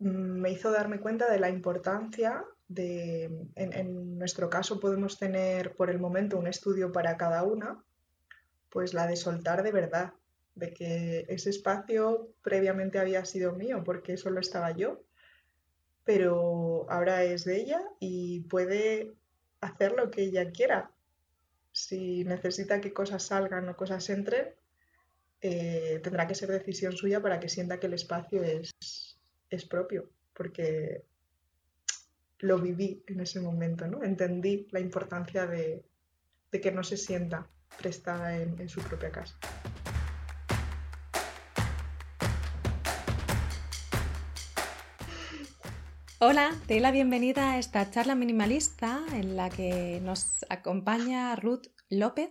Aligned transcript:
me 0.00 0.50
hizo 0.50 0.70
darme 0.72 0.98
cuenta 0.98 1.30
de 1.30 1.38
la 1.38 1.50
importancia 1.50 2.44
de, 2.68 3.24
en, 3.54 3.72
en, 3.72 4.18
nuestro 4.18 4.48
caso 4.48 4.80
podemos 4.80 5.18
tener 5.18 5.74
por 5.74 5.90
el 5.90 5.98
momento 5.98 6.38
un 6.38 6.46
estudio 6.46 6.90
para 6.92 7.16
cada 7.16 7.42
una, 7.42 7.84
pues 8.70 8.94
la 8.94 9.06
de 9.06 9.16
soltar 9.16 9.62
de 9.62 9.72
verdad, 9.72 10.12
de 10.54 10.72
que 10.72 11.26
ese 11.28 11.50
espacio 11.50 12.28
previamente 12.42 12.98
había 12.98 13.24
sido 13.24 13.52
mío 13.52 13.82
porque 13.84 14.16
solo 14.16 14.40
estaba 14.40 14.70
yo, 14.72 15.02
pero 16.04 16.90
ahora 16.90 17.24
es 17.24 17.44
de 17.44 17.56
ella 17.56 17.82
y 17.98 18.40
puede 18.40 19.14
hacer 19.60 19.92
lo 19.92 20.10
que 20.10 20.22
ella 20.22 20.50
quiera. 20.50 20.90
Si 21.72 22.24
necesita 22.24 22.80
que 22.80 22.92
cosas 22.92 23.24
salgan 23.24 23.68
o 23.68 23.76
cosas 23.76 24.08
entren, 24.10 24.48
eh, 25.40 26.00
tendrá 26.02 26.26
que 26.26 26.34
ser 26.34 26.50
decisión 26.50 26.92
suya 26.92 27.20
para 27.20 27.40
que 27.40 27.48
sienta 27.48 27.78
que 27.78 27.86
el 27.86 27.94
espacio 27.94 28.42
es, 28.42 28.70
es 29.50 29.64
propio, 29.64 30.08
porque 30.32 31.04
lo 32.38 32.58
viví 32.58 33.02
en 33.08 33.20
ese 33.20 33.40
momento, 33.40 33.86
¿no? 33.86 34.02
Entendí 34.02 34.68
la 34.70 34.80
importancia 34.80 35.46
de, 35.46 35.84
de 36.50 36.60
que 36.60 36.72
no 36.72 36.82
se 36.82 36.96
sienta 36.96 37.46
prestada 37.78 38.36
en, 38.36 38.58
en 38.60 38.68
su 38.68 38.80
propia 38.80 39.10
casa. 39.10 39.36
Hola, 46.22 46.54
te 46.66 46.74
doy 46.74 46.80
la 46.80 46.90
bienvenida 46.90 47.52
a 47.52 47.58
esta 47.58 47.90
charla 47.90 48.14
minimalista 48.14 49.02
en 49.14 49.36
la 49.36 49.48
que 49.48 50.00
nos 50.02 50.44
acompaña 50.50 51.34
Ruth 51.34 51.68
López, 51.88 52.30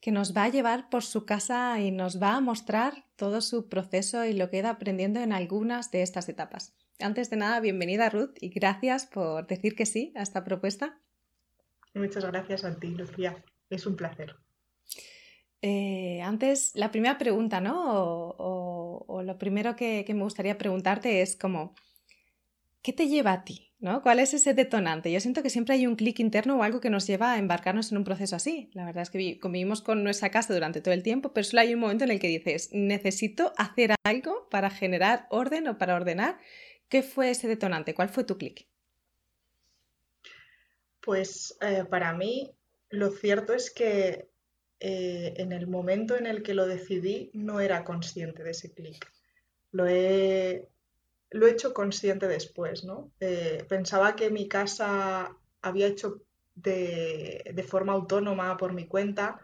que 0.00 0.10
nos 0.10 0.36
va 0.36 0.44
a 0.44 0.48
llevar 0.48 0.90
por 0.90 1.04
su 1.04 1.24
casa 1.24 1.78
y 1.78 1.92
nos 1.92 2.20
va 2.20 2.34
a 2.34 2.40
mostrar 2.40 3.04
todo 3.20 3.42
su 3.42 3.68
proceso 3.68 4.24
y 4.24 4.32
lo 4.32 4.48
que 4.48 4.60
ido 4.60 4.68
aprendiendo 4.68 5.20
en 5.20 5.34
algunas 5.34 5.90
de 5.90 6.00
estas 6.00 6.30
etapas. 6.30 6.74
Antes 7.00 7.28
de 7.28 7.36
nada, 7.36 7.60
bienvenida 7.60 8.08
Ruth 8.08 8.32
y 8.40 8.48
gracias 8.48 9.04
por 9.04 9.46
decir 9.46 9.76
que 9.76 9.84
sí 9.84 10.14
a 10.16 10.22
esta 10.22 10.42
propuesta. 10.42 10.98
Muchas 11.92 12.24
gracias 12.24 12.64
a 12.64 12.74
ti, 12.80 12.86
Lucía. 12.88 13.44
Es 13.68 13.84
un 13.84 13.96
placer. 13.96 14.36
Eh, 15.60 16.22
antes, 16.22 16.72
la 16.74 16.90
primera 16.90 17.18
pregunta, 17.18 17.60
¿no? 17.60 17.92
O, 17.92 18.36
o, 18.38 19.04
o 19.06 19.22
lo 19.22 19.36
primero 19.36 19.76
que, 19.76 20.02
que 20.06 20.14
me 20.14 20.22
gustaría 20.22 20.56
preguntarte 20.56 21.20
es 21.20 21.36
como, 21.36 21.74
¿qué 22.82 22.92
te 22.92 23.08
lleva 23.08 23.32
a 23.32 23.44
ti? 23.44 23.70
¿no? 23.80 24.02
¿Cuál 24.02 24.18
es 24.18 24.34
ese 24.34 24.52
detonante? 24.52 25.10
Yo 25.10 25.20
siento 25.20 25.42
que 25.42 25.50
siempre 25.50 25.74
hay 25.74 25.86
un 25.86 25.96
clic 25.96 26.20
interno 26.20 26.58
o 26.58 26.62
algo 26.62 26.80
que 26.80 26.90
nos 26.90 27.06
lleva 27.06 27.32
a 27.32 27.38
embarcarnos 27.38 27.90
en 27.90 27.98
un 27.98 28.04
proceso 28.04 28.36
así. 28.36 28.70
La 28.74 28.84
verdad 28.84 29.02
es 29.02 29.10
que 29.10 29.40
convivimos 29.40 29.80
con 29.80 30.04
nuestra 30.04 30.30
casa 30.30 30.52
durante 30.52 30.82
todo 30.82 30.92
el 30.92 31.02
tiempo, 31.02 31.32
pero 31.32 31.44
solo 31.44 31.62
hay 31.62 31.74
un 31.74 31.80
momento 31.80 32.04
en 32.04 32.10
el 32.10 32.20
que 32.20 32.28
dices, 32.28 32.68
necesito 32.72 33.52
hacer 33.56 33.94
algo 34.04 34.48
para 34.50 34.70
generar 34.70 35.26
orden 35.30 35.66
o 35.66 35.78
para 35.78 35.96
ordenar. 35.96 36.38
¿Qué 36.88 37.02
fue 37.02 37.30
ese 37.30 37.48
detonante? 37.48 37.94
¿Cuál 37.94 38.10
fue 38.10 38.24
tu 38.24 38.36
clic? 38.36 38.68
Pues 41.00 41.56
eh, 41.62 41.84
para 41.88 42.12
mí 42.12 42.52
lo 42.90 43.10
cierto 43.10 43.54
es 43.54 43.70
que 43.70 44.28
eh, 44.80 45.34
en 45.36 45.52
el 45.52 45.66
momento 45.66 46.18
en 46.18 46.26
el 46.26 46.42
que 46.42 46.52
lo 46.52 46.66
decidí 46.66 47.30
no 47.32 47.60
era 47.60 47.84
consciente 47.84 48.42
de 48.42 48.50
ese 48.50 48.74
clic. 48.74 49.10
Lo 49.72 49.86
he 49.86 50.68
lo 51.30 51.46
he 51.46 51.50
hecho 51.50 51.72
consciente 51.72 52.26
después, 52.28 52.84
¿no? 52.84 53.12
Eh, 53.20 53.64
pensaba 53.68 54.16
que 54.16 54.30
mi 54.30 54.48
casa 54.48 55.36
había 55.62 55.86
hecho 55.86 56.22
de, 56.54 57.64
forma 57.68 57.92
autónoma 57.92 58.56
por 58.56 58.72
mi 58.72 58.86
cuenta 58.86 59.40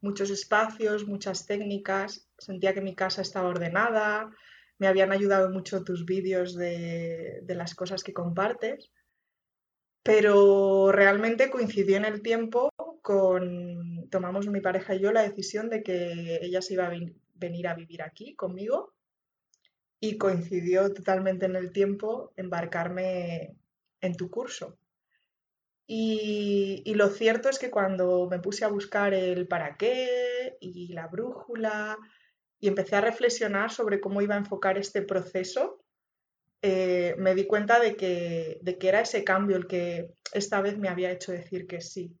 muchos 0.00 0.30
espacios, 0.30 1.06
muchas 1.06 1.46
técnicas, 1.46 2.28
sentía 2.36 2.74
que 2.74 2.80
mi 2.80 2.96
casa 2.96 3.22
estaba 3.22 3.48
ordenada, 3.48 4.30
me 4.78 4.88
habían 4.88 5.12
ayudado 5.12 5.48
mucho 5.50 5.84
tus 5.84 6.04
vídeos 6.04 6.56
de, 6.56 7.40
de 7.44 7.54
las 7.54 7.76
cosas 7.76 8.02
que 8.02 8.12
compartes, 8.12 8.90
pero 10.02 10.90
realmente 10.90 11.50
coincidió 11.50 11.98
en 11.98 12.04
el 12.04 12.20
tiempo 12.20 12.70
con, 13.00 14.08
tomamos 14.10 14.48
mi 14.48 14.60
pareja 14.60 14.96
y 14.96 15.00
yo 15.00 15.12
la 15.12 15.22
decisión 15.22 15.70
de 15.70 15.84
que 15.84 16.40
ella 16.42 16.60
se 16.62 16.74
iba 16.74 16.88
a 16.88 16.94
venir 17.34 17.68
a 17.68 17.74
vivir 17.74 18.02
aquí 18.02 18.34
conmigo 18.34 18.91
y 20.04 20.18
coincidió 20.18 20.92
totalmente 20.92 21.46
en 21.46 21.54
el 21.54 21.70
tiempo 21.70 22.32
embarcarme 22.36 23.56
en 24.00 24.16
tu 24.16 24.30
curso. 24.30 24.76
Y, 25.86 26.92
lo 26.96 27.08
cierto 27.08 27.48
es 27.48 27.60
que 27.60 27.70
cuando 27.70 28.26
me 28.28 28.40
puse 28.40 28.64
a 28.64 28.68
buscar 28.68 29.14
el 29.14 29.46
para 29.46 29.76
qué 29.76 30.56
y 30.58 30.92
la 30.92 31.06
brújula 31.06 31.96
y 32.58 32.66
empecé 32.66 32.96
a 32.96 33.00
reflexionar 33.00 33.70
sobre 33.70 34.00
cómo 34.00 34.20
iba 34.20 34.34
a 34.34 34.38
enfocar 34.38 34.76
este 34.76 35.02
proceso, 35.02 35.84
eh, 36.62 37.14
me 37.18 37.36
di 37.36 37.46
cuenta 37.46 37.78
de 37.78 37.94
que, 37.94 38.58
de 38.60 38.78
que 38.78 38.88
era 38.88 39.02
ese 39.02 39.22
cambio 39.22 39.56
el 39.56 39.68
que 39.68 40.14
esta 40.32 40.60
vez 40.60 40.78
me 40.78 40.88
había 40.88 41.12
hecho 41.12 41.30
decir 41.30 41.68
que 41.68 41.80
sí. 41.80 42.18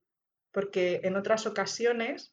Porque 0.52 1.00
en 1.02 1.16
otras 1.16 1.46
ocasiones, 1.46 2.32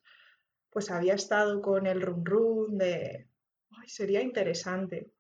pues 0.69 0.91
había 0.91 1.15
estado 1.15 1.59
con 1.59 1.87
el 1.87 2.01
run 2.01 2.23
run 2.23 2.77
de, 2.77 3.27
Ay, 3.71 3.87
sería 3.87 4.21
interesante, 4.21 5.11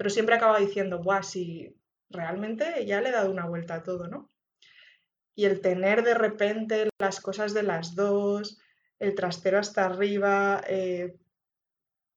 pero 0.00 0.08
siempre 0.08 0.34
acaba 0.34 0.58
diciendo, 0.58 1.02
guau, 1.02 1.22
si 1.22 1.76
realmente 2.08 2.86
ya 2.86 3.02
le 3.02 3.10
he 3.10 3.12
dado 3.12 3.30
una 3.30 3.44
vuelta 3.44 3.74
a 3.74 3.82
todo, 3.82 4.08
¿no? 4.08 4.30
Y 5.34 5.44
el 5.44 5.60
tener 5.60 6.02
de 6.02 6.14
repente 6.14 6.88
las 6.98 7.20
cosas 7.20 7.52
de 7.52 7.64
las 7.64 7.94
dos, 7.94 8.58
el 8.98 9.14
trastero 9.14 9.58
hasta 9.58 9.84
arriba, 9.84 10.62
eh, 10.66 11.18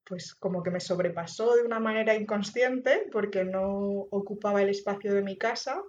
pues 0.05 0.33
como 0.33 0.63
que 0.63 0.71
me 0.71 0.79
sobrepasó 0.79 1.55
de 1.55 1.63
una 1.63 1.81
manera 1.81 2.15
inconsciente 2.15 3.09
porque 3.11 3.43
no 3.43 3.67
ocupaba 4.11 4.61
el 4.61 4.69
espacio 4.69 5.13
de 5.13 5.21
mi 5.21 5.37
casa, 5.37 5.83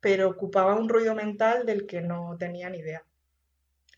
pero 0.00 0.30
ocupaba 0.30 0.74
un 0.74 0.88
ruido 0.88 1.14
mental 1.14 1.66
del 1.66 1.86
que 1.86 2.00
no 2.00 2.34
tenía 2.38 2.70
ni 2.70 2.78
idea. 2.78 3.04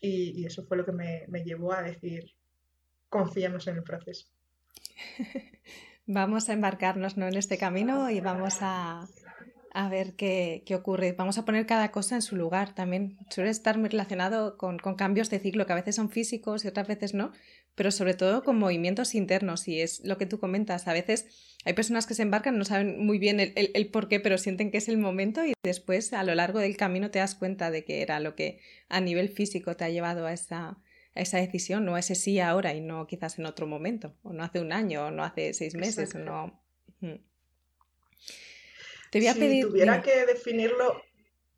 Y, 0.01 0.45
eso 0.45 0.65
fue 0.65 0.75
lo 0.75 0.83
que 0.83 0.91
me, 0.91 1.23
me 1.29 1.45
llevó 1.45 1.71
a 1.71 1.83
decir, 1.83 2.33
confiemos 3.07 3.65
en 3.67 3.77
el 3.77 3.83
proceso. 3.83 4.27
vamos 6.05 6.49
a 6.49 6.53
embarcarnos 6.53 7.17
¿no? 7.17 7.27
en 7.27 7.37
este 7.37 7.57
camino 7.57 8.09
y 8.09 8.19
vamos 8.19 8.57
a, 8.61 9.07
a 9.73 9.89
ver 9.89 10.15
qué, 10.15 10.63
qué, 10.65 10.75
ocurre. 10.75 11.13
Vamos 11.13 11.37
a 11.37 11.45
poner 11.45 11.65
cada 11.65 11.91
cosa 11.91 12.15
en 12.15 12.21
su 12.21 12.35
lugar 12.35 12.75
también. 12.75 13.17
Suele 13.29 13.49
estar 13.49 13.77
muy 13.77 13.89
relacionado 13.89 14.57
con, 14.57 14.77
con, 14.77 14.95
cambios 14.95 15.29
de 15.29 15.39
ciclo 15.39 15.65
que 15.65 15.73
a 15.73 15.77
veces 15.77 15.95
son 15.95 16.09
físicos 16.09 16.63
y 16.63 16.67
otras 16.67 16.87
veces 16.87 17.13
no, 17.13 17.31
pero 17.75 17.89
sobre 17.91 18.13
todo 18.13 18.43
con 18.43 18.59
movimientos 18.59 19.15
internos 19.15 19.67
y 19.67 19.81
es 19.81 20.01
lo 20.05 20.17
que 20.17 20.25
tú 20.25 20.39
comentas. 20.39 20.87
A 20.87 20.93
veces 20.93 21.25
hay 21.65 21.73
personas 21.73 22.05
que 22.05 22.13
se 22.13 22.21
embarcan, 22.21 22.57
no 22.57 22.65
saben 22.65 23.03
muy 23.03 23.17
bien 23.17 23.39
el, 23.39 23.53
el, 23.55 23.71
el 23.73 23.87
por 23.87 24.07
qué, 24.07 24.19
pero 24.19 24.37
sienten 24.37 24.69
que 24.69 24.77
es 24.77 24.89
el 24.89 24.97
momento 24.97 25.45
y 25.45 25.53
después 25.63 26.13
a 26.13 26.23
lo 26.23 26.35
largo 26.35 26.59
del 26.59 26.77
camino 26.77 27.09
te 27.09 27.19
das 27.19 27.35
cuenta 27.35 27.71
de 27.71 27.83
que 27.83 28.01
era 28.01 28.19
lo 28.19 28.35
que 28.35 28.59
a 28.89 29.01
nivel 29.01 29.29
físico 29.29 29.75
te 29.75 29.85
ha 29.85 29.89
llevado 29.89 30.27
a 30.27 30.33
esa, 30.33 30.77
esa 31.15 31.37
decisión, 31.37 31.85
no 31.85 31.97
ese 31.97 32.15
sí 32.15 32.39
ahora 32.39 32.73
y 32.73 32.81
no 32.81 33.05
quizás 33.07 33.37
en 33.37 33.45
otro 33.45 33.67
momento, 33.67 34.15
o 34.23 34.33
no 34.33 34.43
hace 34.43 34.59
un 34.59 34.73
año, 34.73 35.07
o 35.07 35.11
no 35.11 35.23
hace 35.23 35.53
seis 35.53 35.75
meses, 35.75 36.15
o 36.15 36.19
no. 36.19 36.59
Te 39.11 39.19
voy 39.19 39.27
a 39.27 39.33
si 39.33 39.39
pedir. 39.39 39.67
Tuviera 39.67 40.01
que 40.01 40.25
definirlo, 40.25 41.03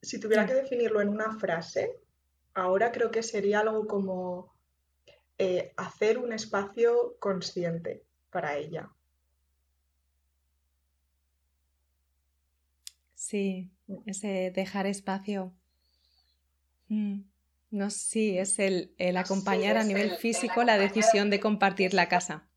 si 0.01 0.19
tuviera 0.19 0.45
que 0.45 0.53
definirlo 0.53 1.01
en 1.01 1.09
una 1.09 1.37
frase, 1.39 1.95
ahora 2.53 2.91
creo 2.91 3.11
que 3.11 3.23
sería 3.23 3.61
algo 3.61 3.87
como 3.87 4.53
eh, 5.37 5.73
hacer 5.77 6.17
un 6.17 6.33
espacio 6.33 7.15
consciente 7.19 8.03
para 8.29 8.57
ella. 8.57 8.89
Sí, 13.13 13.71
ese 14.05 14.51
dejar 14.53 14.85
espacio. 14.85 15.53
Mm. 16.89 17.21
No, 17.75 17.89
sí, 17.89 18.37
es 18.37 18.57
el, 18.57 18.95
el 18.97 19.17
acompañar 19.17 19.75
sí, 19.75 19.81
a 19.81 19.83
nivel 19.83 20.11
el, 20.11 20.15
físico 20.15 20.63
la 20.63 20.77
decisión 20.77 21.29
de 21.29 21.41
compartir 21.41 21.93
la 21.93 22.07
casa. 22.07 22.47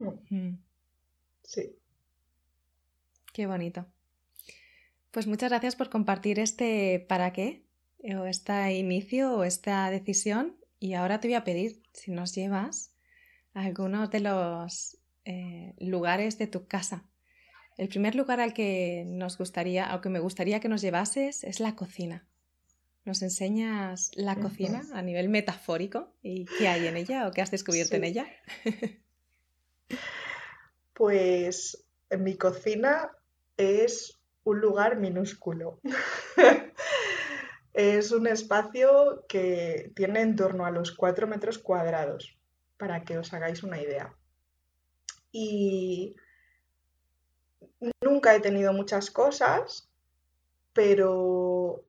Mm. 0.00 0.56
Sí. 1.44 1.76
Qué 3.32 3.46
bonito. 3.46 3.86
Pues 5.12 5.28
muchas 5.28 5.50
gracias 5.50 5.76
por 5.76 5.88
compartir 5.88 6.40
este 6.40 7.06
para 7.08 7.32
qué, 7.32 7.64
o 8.02 8.24
este 8.24 8.72
inicio, 8.72 9.32
o 9.36 9.44
esta 9.44 9.88
decisión. 9.88 10.56
Y 10.80 10.94
ahora 10.94 11.20
te 11.20 11.28
voy 11.28 11.36
a 11.36 11.44
pedir 11.44 11.80
si 11.92 12.10
nos 12.10 12.34
llevas 12.34 12.90
a 13.52 13.66
algunos 13.66 14.10
de 14.10 14.18
los 14.18 14.98
eh, 15.24 15.74
lugares 15.78 16.38
de 16.38 16.48
tu 16.48 16.66
casa. 16.66 17.04
El 17.76 17.86
primer 17.86 18.16
lugar 18.16 18.40
al 18.40 18.52
que 18.52 19.04
nos 19.06 19.38
gustaría, 19.38 19.94
o 19.94 20.00
que 20.00 20.08
me 20.08 20.18
gustaría 20.18 20.58
que 20.58 20.68
nos 20.68 20.82
llevases, 20.82 21.44
es 21.44 21.60
la 21.60 21.76
cocina. 21.76 22.26
¿Nos 23.04 23.20
enseñas 23.20 24.10
la 24.14 24.36
cocina 24.36 24.82
a 24.94 25.02
nivel 25.02 25.28
metafórico 25.28 26.14
y 26.22 26.46
qué 26.46 26.68
hay 26.68 26.86
en 26.86 26.96
ella 26.96 27.28
o 27.28 27.32
qué 27.32 27.42
has 27.42 27.50
descubierto 27.50 27.90
sí. 27.90 27.96
en 27.96 28.04
ella? 28.04 28.26
pues 30.94 31.84
mi 32.18 32.36
cocina 32.36 33.10
es 33.58 34.18
un 34.44 34.60
lugar 34.60 34.96
minúsculo. 34.96 35.80
es 37.74 38.10
un 38.10 38.26
espacio 38.26 39.26
que 39.28 39.92
tiene 39.94 40.22
en 40.22 40.34
torno 40.34 40.64
a 40.64 40.70
los 40.70 40.92
4 40.92 41.26
metros 41.26 41.58
cuadrados, 41.58 42.38
para 42.78 43.04
que 43.04 43.18
os 43.18 43.34
hagáis 43.34 43.62
una 43.62 43.82
idea. 43.82 44.14
Y 45.30 46.16
nunca 48.02 48.34
he 48.34 48.40
tenido 48.40 48.72
muchas 48.72 49.10
cosas, 49.10 49.90
pero 50.72 51.84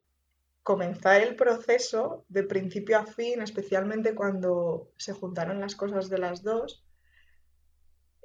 comenzar 0.66 1.22
el 1.22 1.36
proceso 1.36 2.26
de 2.28 2.42
principio 2.42 2.98
a 2.98 3.06
fin, 3.06 3.40
especialmente 3.40 4.16
cuando 4.16 4.90
se 4.98 5.14
juntaron 5.14 5.60
las 5.60 5.76
cosas 5.76 6.10
de 6.10 6.18
las 6.18 6.42
dos, 6.42 6.84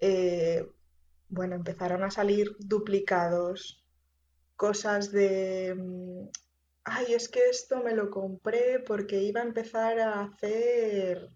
eh, 0.00 0.66
bueno, 1.28 1.54
empezaron 1.54 2.02
a 2.02 2.10
salir 2.10 2.56
duplicados, 2.58 3.84
cosas 4.56 5.12
de, 5.12 5.74
mm, 5.76 6.28
ay, 6.84 7.12
es 7.12 7.28
que 7.28 7.40
esto 7.50 7.82
me 7.82 7.94
lo 7.94 8.08
compré 8.08 8.78
porque 8.86 9.20
iba 9.20 9.42
a 9.42 9.44
empezar 9.44 10.00
a 10.00 10.22
hacer 10.22 11.28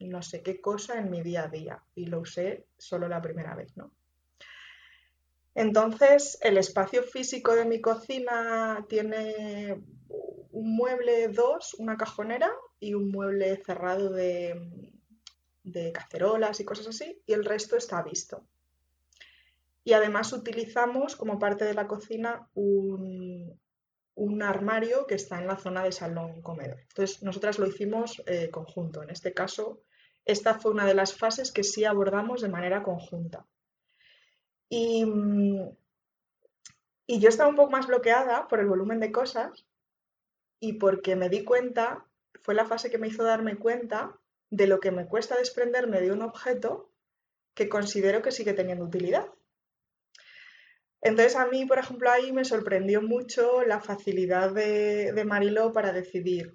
no 0.00 0.22
sé 0.22 0.42
qué 0.42 0.62
cosa 0.62 0.98
en 0.98 1.10
mi 1.10 1.20
día 1.22 1.44
a 1.44 1.48
día 1.48 1.82
y 1.94 2.06
lo 2.06 2.20
usé 2.20 2.66
solo 2.78 3.08
la 3.08 3.20
primera 3.20 3.54
vez, 3.54 3.76
¿no? 3.76 3.92
Entonces, 5.56 6.36
el 6.42 6.58
espacio 6.58 7.02
físico 7.02 7.56
de 7.56 7.64
mi 7.64 7.80
cocina 7.80 8.84
tiene 8.90 9.82
un 10.50 10.76
mueble 10.76 11.28
2, 11.28 11.76
una 11.78 11.96
cajonera 11.96 12.52
y 12.78 12.92
un 12.92 13.10
mueble 13.10 13.56
cerrado 13.64 14.10
de, 14.10 14.52
cacerolas 15.94 16.60
y 16.60 16.66
cosas 16.66 16.88
así, 16.88 17.22
y 17.24 17.32
el 17.32 17.46
resto 17.46 17.74
está 17.78 18.02
visto. 18.02 18.44
Y 19.82 19.94
además 19.94 20.30
utilizamos 20.34 21.16
como 21.16 21.38
parte 21.38 21.64
de 21.64 21.72
la 21.72 21.88
cocina 21.88 22.50
un, 22.52 23.58
armario 24.42 25.06
que 25.06 25.14
está 25.14 25.40
en 25.40 25.46
la 25.46 25.56
zona 25.56 25.82
de 25.84 25.92
salón 25.92 26.42
comedor. 26.42 26.80
Entonces, 26.80 27.22
nosotras 27.22 27.58
lo 27.58 27.66
hicimos 27.66 28.22
eh, 28.26 28.50
conjunto. 28.50 29.02
En 29.02 29.08
este 29.08 29.32
caso, 29.32 29.80
esta 30.26 30.58
fue 30.58 30.72
una 30.72 30.84
de 30.84 30.92
las 30.92 31.14
fases 31.14 31.50
que 31.50 31.64
sí 31.64 31.86
abordamos 31.86 32.42
de 32.42 32.50
manera 32.50 32.82
conjunta. 32.82 33.46
Y, 34.68 35.04
y 37.06 37.20
yo 37.20 37.28
estaba 37.28 37.48
un 37.48 37.56
poco 37.56 37.70
más 37.70 37.86
bloqueada 37.86 38.48
por 38.48 38.60
el 38.60 38.66
volumen 38.66 39.00
de 39.00 39.12
cosas 39.12 39.66
y 40.60 40.74
porque 40.74 41.16
me 41.16 41.28
di 41.28 41.44
cuenta, 41.44 42.06
fue 42.42 42.54
la 42.54 42.66
fase 42.66 42.90
que 42.90 42.98
me 42.98 43.08
hizo 43.08 43.22
darme 43.22 43.56
cuenta 43.56 44.18
de 44.50 44.66
lo 44.66 44.80
que 44.80 44.90
me 44.90 45.06
cuesta 45.06 45.36
desprenderme 45.36 46.00
de 46.00 46.12
un 46.12 46.22
objeto 46.22 46.92
que 47.54 47.68
considero 47.68 48.22
que 48.22 48.32
sigue 48.32 48.52
teniendo 48.52 48.84
utilidad. 48.84 49.26
Entonces 51.00 51.36
a 51.36 51.46
mí, 51.46 51.64
por 51.66 51.78
ejemplo, 51.78 52.10
ahí 52.10 52.32
me 52.32 52.44
sorprendió 52.44 53.02
mucho 53.02 53.62
la 53.62 53.80
facilidad 53.80 54.52
de, 54.52 55.12
de 55.12 55.24
Mariló 55.24 55.72
para 55.72 55.92
decidir, 55.92 56.52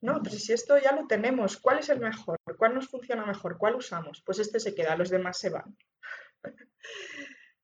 no, 0.00 0.22
pero 0.22 0.36
si 0.36 0.52
esto 0.52 0.78
ya 0.78 0.92
lo 0.92 1.06
tenemos, 1.06 1.56
¿cuál 1.56 1.78
es 1.78 1.88
el 1.88 2.00
mejor? 2.00 2.36
¿Cuál 2.58 2.74
nos 2.74 2.88
funciona 2.88 3.26
mejor? 3.26 3.58
¿Cuál 3.58 3.76
usamos? 3.76 4.22
Pues 4.24 4.38
este 4.38 4.60
se 4.60 4.74
queda, 4.74 4.96
los 4.96 5.10
demás 5.10 5.38
se 5.38 5.50
van. 5.50 5.76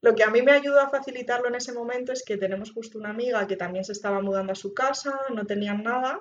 Lo 0.01 0.15
que 0.15 0.25
a 0.25 0.31
mí 0.31 0.43
me 0.43 0.53
ayudó 0.53 0.81
a 0.81 0.91
facilitarlo 0.91 1.49
en 1.49 1.55
ese 1.55 1.73
momento 1.73 2.13
es 2.13 2.25
que 2.25 2.37
tenemos 2.37 2.73
justo 2.73 2.99
una 2.99 3.11
amiga 3.11 3.47
que 3.47 3.57
también 3.57 3.85
se 3.85 3.93
estaba 3.93 4.21
mudando 4.21 4.53
a 4.53 4.57
su 4.57 4.75
casa, 4.75 5.17
no 5.33 5.47
tenían 5.47 5.85
nada 5.85 6.21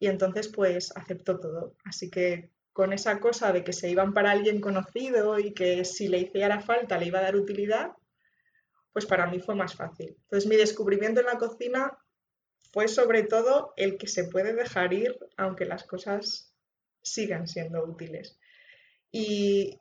y 0.00 0.08
entonces 0.08 0.48
pues 0.48 0.96
aceptó 0.96 1.38
todo. 1.38 1.76
Así 1.84 2.10
que 2.10 2.50
con 2.72 2.92
esa 2.92 3.20
cosa 3.20 3.52
de 3.52 3.62
que 3.62 3.72
se 3.72 3.88
iban 3.88 4.14
para 4.14 4.32
alguien 4.32 4.60
conocido 4.60 5.38
y 5.38 5.52
que 5.52 5.84
si 5.84 6.08
le 6.08 6.18
hiciera 6.18 6.60
falta 6.60 6.98
le 6.98 7.06
iba 7.06 7.20
a 7.20 7.22
dar 7.22 7.36
utilidad, 7.36 7.92
pues 8.92 9.06
para 9.06 9.26
mí 9.28 9.38
fue 9.38 9.54
más 9.54 9.74
fácil. 9.74 10.16
Entonces 10.22 10.48
mi 10.48 10.56
descubrimiento 10.56 11.20
en 11.20 11.26
la 11.26 11.38
cocina 11.38 11.96
fue 12.72 12.88
sobre 12.88 13.22
todo 13.22 13.72
el 13.76 13.96
que 13.96 14.08
se 14.08 14.24
puede 14.24 14.54
dejar 14.54 14.92
ir 14.92 15.16
aunque 15.36 15.64
las 15.64 15.84
cosas 15.84 16.52
sigan 17.02 17.46
siendo 17.46 17.84
útiles. 17.84 18.38
Y, 19.10 19.80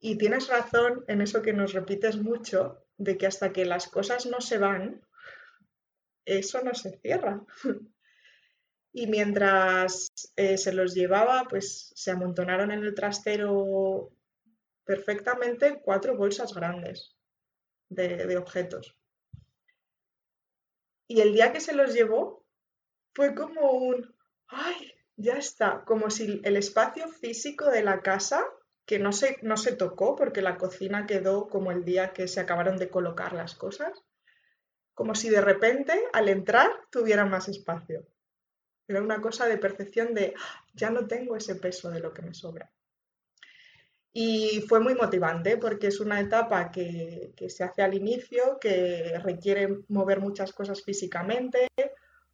y 0.00 0.18
tienes 0.18 0.48
razón 0.48 1.04
en 1.08 1.20
eso 1.20 1.42
que 1.42 1.52
nos 1.52 1.72
repites 1.72 2.16
mucho, 2.16 2.84
de 2.98 3.16
que 3.16 3.26
hasta 3.26 3.52
que 3.52 3.64
las 3.64 3.88
cosas 3.88 4.26
no 4.26 4.40
se 4.40 4.58
van, 4.58 5.02
eso 6.24 6.62
no 6.62 6.74
se 6.74 6.98
cierra. 6.98 7.44
Y 8.98 9.08
mientras 9.08 10.10
eh, 10.36 10.56
se 10.56 10.72
los 10.72 10.94
llevaba, 10.94 11.44
pues 11.50 11.92
se 11.94 12.12
amontonaron 12.12 12.70
en 12.70 12.82
el 12.82 12.94
trastero 12.94 14.10
perfectamente 14.86 15.82
cuatro 15.82 16.16
bolsas 16.16 16.54
grandes 16.54 17.14
de, 17.90 18.38
objetos. 18.38 18.96
Y 21.06 21.20
el 21.20 21.34
día 21.34 21.52
que 21.52 21.60
se 21.60 21.74
los 21.74 21.92
llevó, 21.92 22.46
fue 23.14 23.34
como 23.34 23.72
un, 23.72 24.14
ay, 24.46 24.94
ya 25.16 25.34
está, 25.34 25.84
como 25.84 26.08
si 26.08 26.40
el 26.42 26.56
espacio 26.56 27.08
físico 27.08 27.70
de 27.70 27.82
la 27.82 28.00
casa, 28.00 28.46
que 28.86 29.00
no 29.00 29.12
se, 29.12 29.38
no 29.42 29.56
se 29.56 29.72
tocó 29.72 30.14
porque 30.14 30.40
la 30.40 30.56
cocina 30.56 31.06
quedó 31.06 31.48
como 31.48 31.72
el 31.72 31.84
día 31.84 32.12
que 32.12 32.28
se 32.28 32.40
acabaron 32.40 32.76
de 32.76 32.88
colocar 32.88 33.32
las 33.32 33.56
cosas, 33.56 34.04
como 34.94 35.14
si 35.14 35.28
de 35.28 35.40
repente 35.40 36.04
al 36.12 36.28
entrar 36.28 36.70
tuviera 36.90 37.26
más 37.26 37.48
espacio. 37.48 38.06
Era 38.88 39.02
una 39.02 39.20
cosa 39.20 39.46
de 39.46 39.58
percepción 39.58 40.14
de, 40.14 40.34
ah, 40.38 40.64
ya 40.72 40.90
no 40.90 41.08
tengo 41.08 41.36
ese 41.36 41.56
peso 41.56 41.90
de 41.90 41.98
lo 41.98 42.14
que 42.14 42.22
me 42.22 42.32
sobra. 42.32 42.70
Y 44.12 44.64
fue 44.68 44.80
muy 44.80 44.94
motivante 44.94 45.58
porque 45.58 45.88
es 45.88 46.00
una 46.00 46.20
etapa 46.20 46.70
que, 46.70 47.34
se 47.48 47.64
hace 47.64 47.82
al 47.82 47.92
inicio, 47.92 48.58
que 48.60 49.18
requiere 49.22 49.80
mover 49.88 50.20
muchas 50.20 50.52
cosas 50.52 50.82
físicamente, 50.82 51.66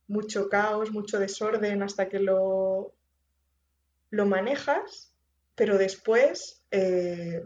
mucho 0.07 0.49
caos, 0.49 0.93
mucho 0.93 1.19
desorden 1.19 1.83
hasta 1.83 2.09
que 2.09 2.21
lo, 2.21 2.95
lo 4.11 4.27
manejas, 4.27 5.12
pero 5.55 5.79
después, 5.79 6.65
eh, 6.71 7.43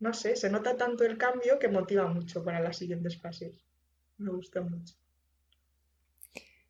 no 0.00 0.14
sé, 0.14 0.36
se 0.36 0.50
nota 0.50 0.76
tanto 0.76 1.04
el 1.04 1.18
cambio 1.18 1.58
que 1.58 1.68
motiva 1.68 2.06
mucho 2.06 2.44
para 2.44 2.60
las 2.60 2.76
siguientes 2.76 3.20
fases. 3.20 3.64
Me 4.18 4.30
gusta 4.30 4.62
mucho. 4.62 4.94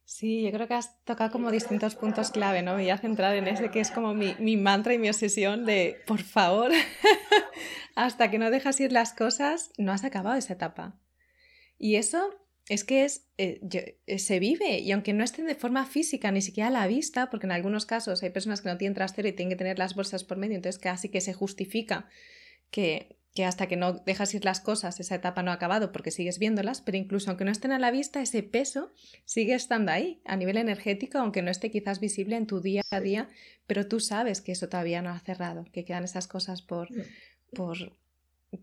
Sí, 0.05 0.43
yo 0.43 0.53
creo 0.53 0.69
que 0.69 0.75
has 0.75 1.03
tocado 1.05 1.33
como 1.33 1.51
distintos 1.51 1.97
puntos 1.97 2.31
clave, 2.31 2.63
¿no? 2.63 2.77
Me 2.77 2.83
voy 2.83 2.91
a 2.91 2.99
centrar 2.99 3.35
en 3.35 3.49
ese 3.49 3.73
que 3.73 3.81
es 3.81 3.91
como 3.91 4.15
mi, 4.15 4.57
mantra 4.57 4.95
y 4.95 4.99
mi 4.99 5.09
obsesión 5.09 5.67
de, 5.67 6.01
por 6.07 6.23
favor, 6.23 6.71
hasta 7.97 8.31
que 8.31 8.39
no 8.39 8.51
dejas 8.53 8.79
ir 8.79 8.93
las 8.93 9.13
cosas, 9.13 9.73
no 9.79 9.91
has 9.91 10.05
acabado 10.05 10.37
esa 10.37 10.53
etapa. 10.53 10.95
Y 11.77 11.97
eso 11.97 12.31
es 12.69 12.85
que 12.85 13.05
es, 13.05 13.27
eh, 13.39 13.61
eh, 14.07 14.19
se 14.19 14.41
vive, 14.41 14.81
y 14.81 14.93
aunque 14.93 15.13
no 15.13 15.25
esté 15.25 15.43
de 15.43 15.55
forma 15.55 15.87
física, 15.87 16.31
ni 16.33 16.43
siquiera 16.43 16.69
a 16.69 16.73
la 16.73 16.87
vista, 16.87 17.31
porque 17.31 17.47
en 17.47 17.53
algunos 17.53 17.87
casos 17.87 18.23
hay 18.23 18.31
personas 18.31 18.61
que 18.61 18.69
no 18.69 18.79
tienen 18.79 18.95
trastero 18.95 19.29
y 19.29 19.33
tienen 19.33 19.51
que 19.51 19.57
tener 19.57 19.79
las 19.79 19.95
bolsas 19.95 20.25
por 20.25 20.37
medio, 20.37 20.57
entonces 20.57 20.81
casi 20.81 21.09
que 21.09 21.21
se 21.21 21.33
justifica 21.33 22.09
que 22.71 23.17
que 23.37 23.45
hasta 23.45 23.69
que 23.69 23.77
no 23.77 23.93
dejas 23.93 24.35
ir 24.35 24.45
las 24.47 24.61
cosas, 24.61 24.99
esa 24.99 25.15
etapa 25.15 25.43
no 25.43 25.51
ha 25.51 25.55
acabado 25.55 25.93
porque 25.93 26.11
sigues 26.11 26.39
viéndolas, 26.39 26.81
pero 26.81 26.97
incluso 26.97 27.31
aunque 27.31 27.45
no 27.45 27.53
estén 27.53 27.71
a 27.71 27.79
la 27.79 27.91
vista, 27.91 28.23
ese 28.23 28.43
peso 28.43 28.93
sigue 29.27 29.55
estando 29.55 29.93
ahí 29.93 30.23
a 30.25 30.37
nivel 30.37 30.57
energético, 30.57 31.19
aunque 31.19 31.43
no 31.43 31.51
esté 31.51 31.71
quizás 31.71 32.01
visible 32.01 32.37
en 32.37 32.47
tu 32.47 32.63
día 32.63 32.83
a 32.91 32.99
día, 32.99 33.29
pero 33.67 33.87
tú 33.87 34.01
sabes 34.01 34.41
que 34.41 34.53
eso 34.53 34.71
todavía 34.71 35.03
no 35.03 35.11
ha 35.11 35.21
cerrado, 35.21 35.67
que 35.71 35.85
quedan 35.85 36.05
esas 36.05 36.27
cosas 36.27 36.63
por, 36.63 36.89
por, 37.53 37.77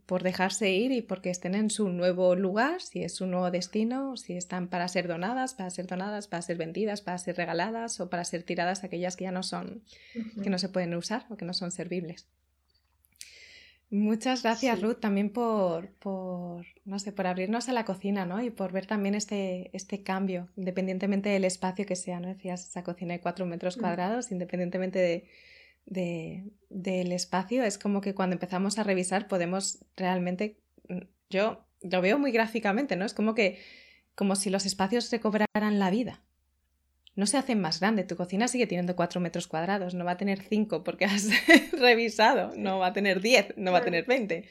por 0.06 0.24
dejarse 0.24 0.72
ir 0.72 0.92
y 0.92 1.02
porque 1.02 1.30
estén 1.30 1.56
en 1.56 1.70
su 1.70 1.90
nuevo 1.90 2.36
lugar, 2.36 2.82
si 2.82 3.04
es 3.04 3.16
su 3.16 3.28
nuevo 3.28 3.52
destino, 3.52 4.18
si 4.18 4.34
están 4.34 4.68
para 4.68 4.88
ser 4.88 5.08
donadas, 5.08 5.54
para 5.54 5.70
ser 5.70 5.88
donadas, 5.88 6.28
para 6.28 6.42
ser 6.42 6.58
vendidas, 6.58 7.02
para 7.02 7.18
ser 7.18 7.36
regaladas 7.38 8.00
o 8.00 8.10
para 8.10 8.24
ser 8.24 8.44
tiradas 8.44 8.84
aquellas 8.84 9.16
que 9.16 9.26
ya 9.26 9.32
no 9.32 9.44
son, 9.44 9.84
que 10.42 10.50
no 10.50 10.58
se 10.58 10.70
pueden 10.70 10.94
usar 10.96 11.26
o 11.30 11.38
que 11.38 11.46
no 11.46 11.54
son 11.54 11.72
servibles. 11.72 12.28
Muchas 13.90 14.42
gracias, 14.42 14.82
Ruth, 14.82 15.00
también 15.00 15.30
por, 15.30 15.90
por, 16.00 16.66
no 16.84 16.98
sé, 16.98 17.12
por 17.12 17.28
abrirnos 17.28 17.70
a 17.70 17.74
la 17.74 17.86
cocina, 17.86 18.26
¿no? 18.26 18.42
Y 18.42 18.50
por 18.50 18.72
ver 18.72 18.88
también 18.88 19.14
este, 19.14 19.70
este 19.74 20.02
cambio, 20.02 20.50
independientemente 20.56 21.30
del 21.30 21.46
espacio 21.46 21.86
que 21.86 21.96
sea, 21.96 22.20
¿no? 22.20 22.30
Decías, 22.30 22.68
esa 22.68 22.84
cocina 22.84 23.14
de 23.14 23.20
cuatro 23.20 23.46
metros 23.46 23.78
cuadrados, 23.78 24.32
independientemente 24.32 24.98
de, 24.98 25.30
del 25.86 27.12
espacio, 27.12 27.64
es 27.64 27.78
como 27.78 28.02
que 28.02 28.16
cuando 28.16 28.36
empezamos 28.36 28.80
a 28.80 28.84
revisar 28.84 29.28
podemos 29.28 29.86
realmente, 29.96 30.58
mm, 30.88 31.00
yo 31.30 31.66
lo 31.82 32.02
veo 32.02 32.18
muy 32.18 32.32
gráficamente, 32.32 32.96
¿no? 32.96 33.06
Es 33.06 33.14
como 33.14 33.36
que, 33.36 33.60
como 34.16 34.36
si 34.36 34.50
los 34.50 34.66
espacios 34.66 35.12
recobraran 35.12 35.80
la 35.80 35.90
vida, 35.90 36.24
no 37.16 37.28
se 37.28 37.38
hacen 37.38 37.60
más 37.62 37.80
grande. 37.80 38.04
Tu 38.04 38.16
cocina 38.16 38.48
sigue 38.48 38.68
teniendo 38.68 38.96
4 38.96 39.22
metros 39.22 39.48
cuadrados, 39.48 39.94
no 39.94 40.06
va 40.06 40.12
a 40.12 40.18
tener 40.18 40.42
5 40.42 40.84
porque 40.84 41.06
has 41.06 41.28
revisado, 41.74 42.54
no 42.56 42.80
va 42.80 42.88
a 42.88 42.94
tener 42.94 43.22
10, 43.22 43.58
no 43.58 43.72
va 43.72 43.80
a 43.80 43.84
tener 43.84 44.06
20. 44.06 44.48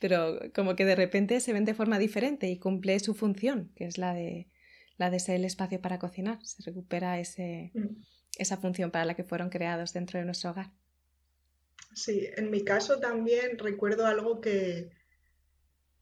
Pero 0.00 0.38
como 0.54 0.76
que 0.76 0.84
de 0.84 0.94
repente 0.94 1.40
se 1.40 1.52
ven 1.52 1.64
de 1.64 1.74
forma 1.74 1.98
diferente 1.98 2.48
y 2.48 2.58
cumple 2.58 2.98
su 3.00 3.14
función, 3.14 3.72
que 3.74 3.86
es 3.86 3.98
la 3.98 4.14
de, 4.14 4.48
la 4.98 5.10
de 5.10 5.18
ser 5.18 5.36
el 5.36 5.44
espacio 5.44 5.80
para 5.80 5.98
cocinar. 5.98 6.38
Se 6.44 6.62
recupera 6.62 7.18
ese, 7.18 7.72
mm. 7.74 8.02
Esa 8.36 8.56
función 8.56 8.90
para 8.90 9.04
la 9.04 9.14
que 9.14 9.24
fueron 9.24 9.50
creados 9.50 9.92
dentro 9.92 10.18
de 10.18 10.24
nuestro 10.24 10.50
hogar. 10.50 10.70
Sí, 11.94 12.28
en 12.36 12.50
mi 12.50 12.64
caso 12.64 13.00
también 13.00 13.58
recuerdo 13.58 14.06
algo 14.06 14.40
que, 14.40 14.90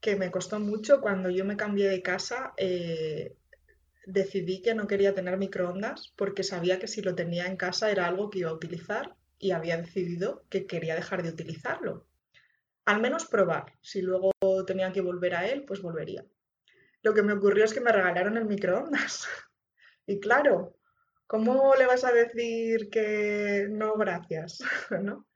que 0.00 0.17
me 0.17 0.31
costó 0.31 0.59
mucho 0.59 1.00
cuando 1.00 1.31
yo 1.31 1.45
me 1.45 1.57
cambié 1.57 1.88
de 1.88 2.03
casa. 2.03 2.53
Eh, 2.57 3.37
decidí 4.07 4.61
que 4.61 4.75
no 4.75 4.87
quería 4.87 5.14
tener 5.14 5.38
microondas 5.38 6.12
porque 6.17 6.43
sabía 6.43 6.79
que 6.79 6.88
si 6.88 7.00
lo 7.00 7.14
tenía 7.14 7.47
en 7.47 7.57
casa 7.57 7.91
era 7.91 8.07
algo 8.07 8.29
que 8.29 8.41
iba 8.41 8.50
a 8.50 8.55
utilizar 8.55 9.17
y 9.38 9.53
había 9.53 9.76
decidido 9.76 10.45
que 10.50 10.67
quería 10.67 10.95
dejar 10.95 11.23
de 11.23 11.31
utilizarlo. 11.31 12.07
al 12.87 13.00
menos 13.00 13.25
probar. 13.25 13.73
Si 13.81 14.03
luego 14.03 14.33
tenía 14.67 14.93
que 14.93 15.00
volver 15.00 15.35
a 15.35 15.47
él, 15.49 15.64
pues 15.64 15.81
volvería. 15.81 16.25
Lo 17.03 17.14
que 17.14 17.23
me 17.23 17.33
ocurrió 17.33 17.64
es 17.64 17.73
que 17.73 17.81
me 17.81 17.93
regalaron 17.93 18.37
el 18.37 18.45
microondas. 18.45 19.26
y 20.07 20.21
claro, 20.21 20.76
¿cómo 21.26 21.75
le 21.76 21.87
vas 21.87 22.04
a 22.04 22.12
decir 22.12 22.90
que 22.90 23.66
no, 23.71 23.95
gracias? 23.95 24.59
¿No? 25.02 25.26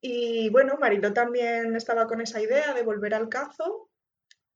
Y 0.00 0.48
bueno, 0.50 0.76
Marilo 0.78 1.12
también 1.12 1.74
estaba 1.74 2.06
con 2.06 2.20
esa 2.20 2.40
idea 2.40 2.72
de 2.72 2.82
volver 2.82 3.14
al 3.14 3.28
cazo 3.28 3.90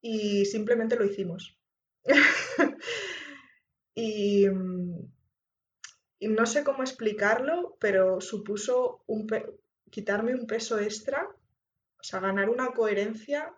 y 0.00 0.44
simplemente 0.44 0.96
lo 0.96 1.04
hicimos. 1.04 1.58
y, 3.94 4.46
no 6.20 6.46
sé 6.46 6.62
cómo 6.62 6.82
explicarlo, 6.82 7.76
pero 7.80 8.20
supuso 8.20 9.04
quitarme 9.90 10.34
un 10.34 10.46
peso 10.46 10.78
extra, 10.78 11.28
o 11.28 12.02
sea, 12.02 12.20
ganar 12.20 12.48
una 12.48 12.68
coherencia 12.72 13.52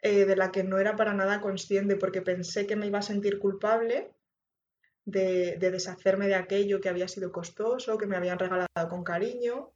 eh, 0.00 0.24
de 0.24 0.36
la 0.36 0.50
que 0.50 0.64
no 0.64 0.78
era 0.78 0.96
para 0.96 1.12
nada 1.12 1.42
consciente, 1.42 1.96
porque 1.96 2.22
pensé 2.22 2.66
que 2.66 2.76
me 2.76 2.86
iba 2.86 3.00
a 3.00 3.02
sentir 3.02 3.38
culpable 3.38 4.14
de, 5.08 5.56
deshacerme 5.58 6.28
de 6.28 6.34
aquello 6.34 6.80
que 6.80 6.88
había 6.88 7.08
sido 7.08 7.32
costoso, 7.32 7.96
que 7.96 8.06
me 8.06 8.16
habían 8.16 8.38
regalado 8.38 8.88
con 8.88 9.02
cariño. 9.02 9.70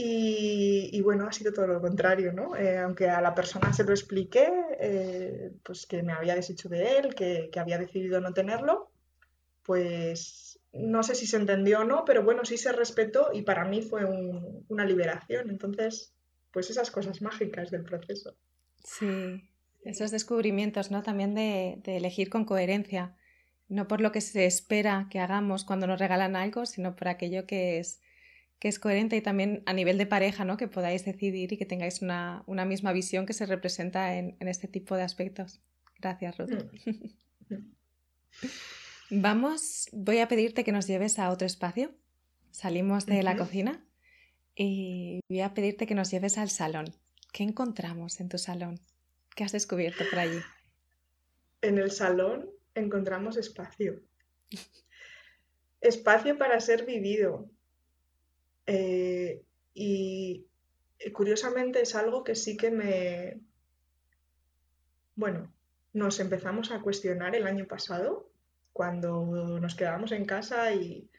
Y, 0.00 1.00
bueno, 1.02 1.26
ha 1.26 1.32
sido 1.32 1.52
todo 1.52 1.66
lo 1.66 1.80
contrario, 1.80 2.32
¿no? 2.32 2.54
Eh, 2.54 2.78
aunque 2.78 3.10
a 3.10 3.20
la 3.20 3.34
persona 3.34 3.72
se 3.72 3.82
lo 3.82 3.90
expliqué, 3.90 4.48
eh, 4.78 5.50
pues 5.64 5.86
que 5.86 6.04
me 6.04 6.12
había 6.12 6.36
deshecho 6.36 6.68
de 6.68 6.98
él, 6.98 7.14
que, 7.16 7.50
había 7.56 7.78
decidido 7.78 8.20
no 8.20 8.32
tenerlo, 8.32 8.92
pues 9.64 10.60
no 10.72 11.02
sé 11.02 11.16
si 11.16 11.26
se 11.26 11.36
entendió 11.36 11.80
o 11.80 11.84
no, 11.84 12.04
pero 12.04 12.22
bueno, 12.22 12.44
sí 12.44 12.56
se 12.56 12.70
respetó 12.70 13.30
y 13.32 13.42
para 13.42 13.64
mí 13.64 13.82
fue 13.82 14.04
una 14.68 14.84
liberación. 14.84 15.50
Entonces, 15.50 16.14
pues 16.52 16.70
esas 16.70 16.92
cosas 16.92 17.20
mágicas 17.20 17.72
del 17.72 17.82
proceso. 17.82 18.36
Sí, 18.84 19.50
esos 19.84 20.10
descubrimientos, 20.10 20.90
¿no? 20.90 21.02
También 21.02 21.34
de, 21.34 21.80
elegir 21.84 22.28
con 22.28 22.44
coherencia, 22.44 23.16
no 23.68 23.86
por 23.86 24.00
lo 24.00 24.12
que 24.12 24.20
se 24.20 24.46
espera 24.46 25.08
que 25.10 25.20
hagamos 25.20 25.64
cuando 25.64 25.86
nos 25.86 25.98
regalan 25.98 26.36
algo, 26.36 26.66
sino 26.66 26.96
por 26.96 27.08
aquello 27.08 27.46
que 27.46 27.78
es, 27.78 28.00
que 28.58 28.68
es 28.68 28.78
coherente 28.78 29.16
y 29.16 29.20
también 29.20 29.62
a 29.66 29.72
nivel 29.72 29.98
de 29.98 30.06
pareja, 30.06 30.44
¿no? 30.44 30.56
Que 30.56 30.68
podáis 30.68 31.04
decidir 31.04 31.52
y 31.52 31.58
que 31.58 31.66
tengáis 31.66 32.00
una, 32.00 32.44
misma 32.66 32.92
visión 32.92 33.26
que 33.26 33.34
se 33.34 33.46
representa 33.46 34.16
en, 34.16 34.36
este 34.40 34.68
tipo 34.68 34.96
de 34.96 35.02
aspectos. 35.02 35.60
Gracias, 36.00 36.38
Ruth. 36.38 36.50
Mm. 37.50 37.56
Vamos, 39.10 39.88
voy 39.92 40.18
a 40.18 40.28
pedirte 40.28 40.64
que 40.64 40.72
nos 40.72 40.86
lleves 40.86 41.18
a 41.18 41.30
otro 41.30 41.46
espacio. 41.46 41.94
Salimos 42.50 43.06
de 43.06 43.22
la 43.22 43.36
cocina 43.36 43.84
y 44.54 45.20
voy 45.28 45.40
a 45.40 45.54
pedirte 45.54 45.86
que 45.86 45.94
nos 45.94 46.10
lleves 46.10 46.36
al 46.38 46.50
salón. 46.50 46.94
¿Qué 47.32 47.42
encontramos 47.42 48.20
en 48.20 48.28
tu 48.28 48.38
salón? 48.38 48.80
¿Qué 49.34 49.44
has 49.44 49.52
descubierto 49.52 50.04
por 50.10 50.18
allí? 50.18 50.40
En 51.62 51.78
el 51.78 51.90
salón 51.90 52.50
encontramos 52.78 53.36
espacio. 53.36 54.00
espacio 55.80 56.38
para 56.38 56.60
ser 56.60 56.84
vivido. 56.84 57.50
Eh, 58.66 59.42
y 59.74 60.46
curiosamente 61.12 61.82
es 61.82 61.94
algo 61.94 62.24
que 62.24 62.34
sí 62.34 62.56
que 62.56 62.70
me... 62.70 63.40
Bueno, 65.14 65.52
nos 65.92 66.20
empezamos 66.20 66.70
a 66.70 66.80
cuestionar 66.80 67.34
el 67.34 67.46
año 67.46 67.66
pasado, 67.66 68.30
cuando 68.72 69.58
nos 69.60 69.74
quedábamos 69.74 70.12
en 70.12 70.24
casa 70.24 70.72
y 70.72 71.10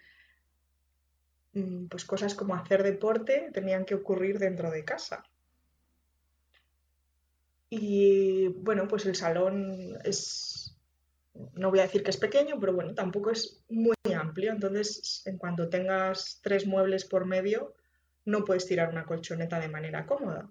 mm, 1.53 1.87
pues 1.87 2.05
cosas 2.05 2.35
como 2.35 2.55
hacer 2.55 2.83
deporte 2.83 3.49
tenían 3.53 3.85
que 3.85 3.95
ocurrir 3.95 4.39
dentro 4.39 4.71
de 4.71 4.85
casa. 4.85 5.23
Y 7.69 8.47
bueno, 8.47 8.87
pues 8.87 9.05
el 9.05 9.15
salón 9.15 9.97
es, 10.03 10.58
no 11.53 11.69
voy 11.69 11.79
a 11.79 11.83
decir 11.83 12.03
que 12.03 12.11
es 12.11 12.17
pequeño, 12.17 12.59
pero 12.59 12.73
bueno, 12.73 12.93
tampoco 12.93 13.31
es 13.31 13.63
muy 13.69 13.95
amplio. 14.15 14.51
Entonces, 14.51 15.23
en 15.25 15.37
cuanto 15.37 15.69
tengas 15.69 16.39
tres 16.43 16.65
muebles 16.65 17.05
por 17.05 17.25
medio, 17.25 17.73
no 18.25 18.43
puedes 18.45 18.65
tirar 18.65 18.89
una 18.89 19.05
colchoneta 19.05 19.59
de 19.59 19.69
manera 19.69 20.05
cómoda. 20.05 20.49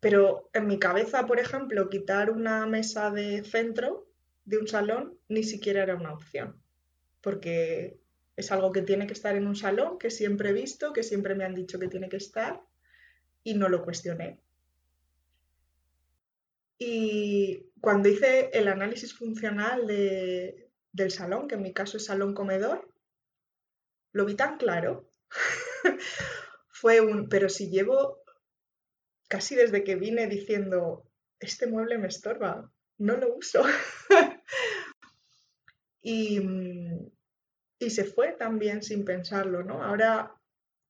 Pero 0.00 0.50
en 0.52 0.66
mi 0.66 0.78
cabeza, 0.78 1.26
por 1.26 1.40
ejemplo, 1.40 1.88
quitar 1.88 2.30
una 2.30 2.66
mesa 2.66 3.10
de 3.10 3.42
centro 3.42 4.06
de 4.44 4.58
un 4.58 4.68
salón 4.68 5.18
ni 5.28 5.42
siquiera 5.42 5.82
era 5.82 5.96
una 5.96 6.12
opción, 6.12 6.60
porque 7.22 7.98
es 8.36 8.52
algo 8.52 8.70
que 8.72 8.82
tiene 8.82 9.06
que 9.06 9.14
estar 9.14 9.34
en 9.34 9.46
un 9.46 9.56
salón, 9.56 9.98
que 9.98 10.10
siempre 10.10 10.50
he 10.50 10.52
visto, 10.52 10.92
que 10.92 11.02
siempre 11.02 11.34
me 11.34 11.44
han 11.44 11.54
dicho 11.54 11.78
que 11.78 11.88
tiene 11.88 12.08
que 12.08 12.18
estar, 12.18 12.60
y 13.42 13.54
no 13.54 13.68
lo 13.68 13.82
cuestioné. 13.82 14.40
Y 16.78 17.70
cuando 17.80 18.08
hice 18.08 18.50
el 18.52 18.68
análisis 18.68 19.14
funcional 19.14 19.86
del 19.86 21.10
salón, 21.10 21.48
que 21.48 21.54
en 21.54 21.62
mi 21.62 21.72
caso 21.72 21.96
es 21.96 22.06
salón 22.06 22.34
comedor, 22.34 22.88
lo 24.12 24.24
vi 24.24 24.34
tan 24.34 24.58
claro. 24.58 25.10
Fue 26.68 27.00
un, 27.00 27.28
pero 27.28 27.48
si 27.48 27.70
llevo 27.70 28.22
casi 29.28 29.54
desde 29.54 29.84
que 29.84 29.96
vine 29.96 30.26
diciendo, 30.26 31.10
este 31.40 31.66
mueble 31.66 31.98
me 31.98 32.08
estorba, 32.08 32.70
no 32.98 33.16
lo 33.16 33.34
uso. 33.34 33.64
y, 36.02 36.40
y, 37.78 37.90
se 37.90 38.04
fue 38.04 38.32
también 38.32 38.82
sin 38.82 39.04
pensarlo, 39.04 39.64
¿no? 39.64 39.82
Ahora 39.82 40.34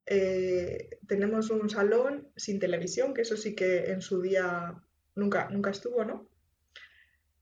eh, 0.06 0.90
tenemos 1.08 1.50
un 1.50 1.70
salón 1.70 2.30
sin 2.36 2.58
televisión, 2.58 3.14
que 3.14 3.22
eso 3.22 3.36
sí 3.36 3.54
que 3.54 3.90
en 3.90 4.02
su 4.02 4.20
día 4.20 4.83
nunca, 5.14 5.48
nunca 5.50 5.70
estuvo, 5.70 6.04
¿no? 6.04 6.26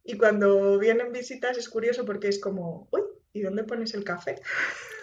Y 0.05 0.17
cuando 0.17 0.79
vienen 0.79 1.13
visitas 1.13 1.59
es 1.59 1.69
curioso 1.69 2.05
porque 2.05 2.29
es 2.29 2.41
como, 2.41 2.89
uy, 2.91 3.03
¿y 3.33 3.43
dónde 3.43 3.65
pones 3.65 3.95
el 3.95 4.05
café? 4.05 4.41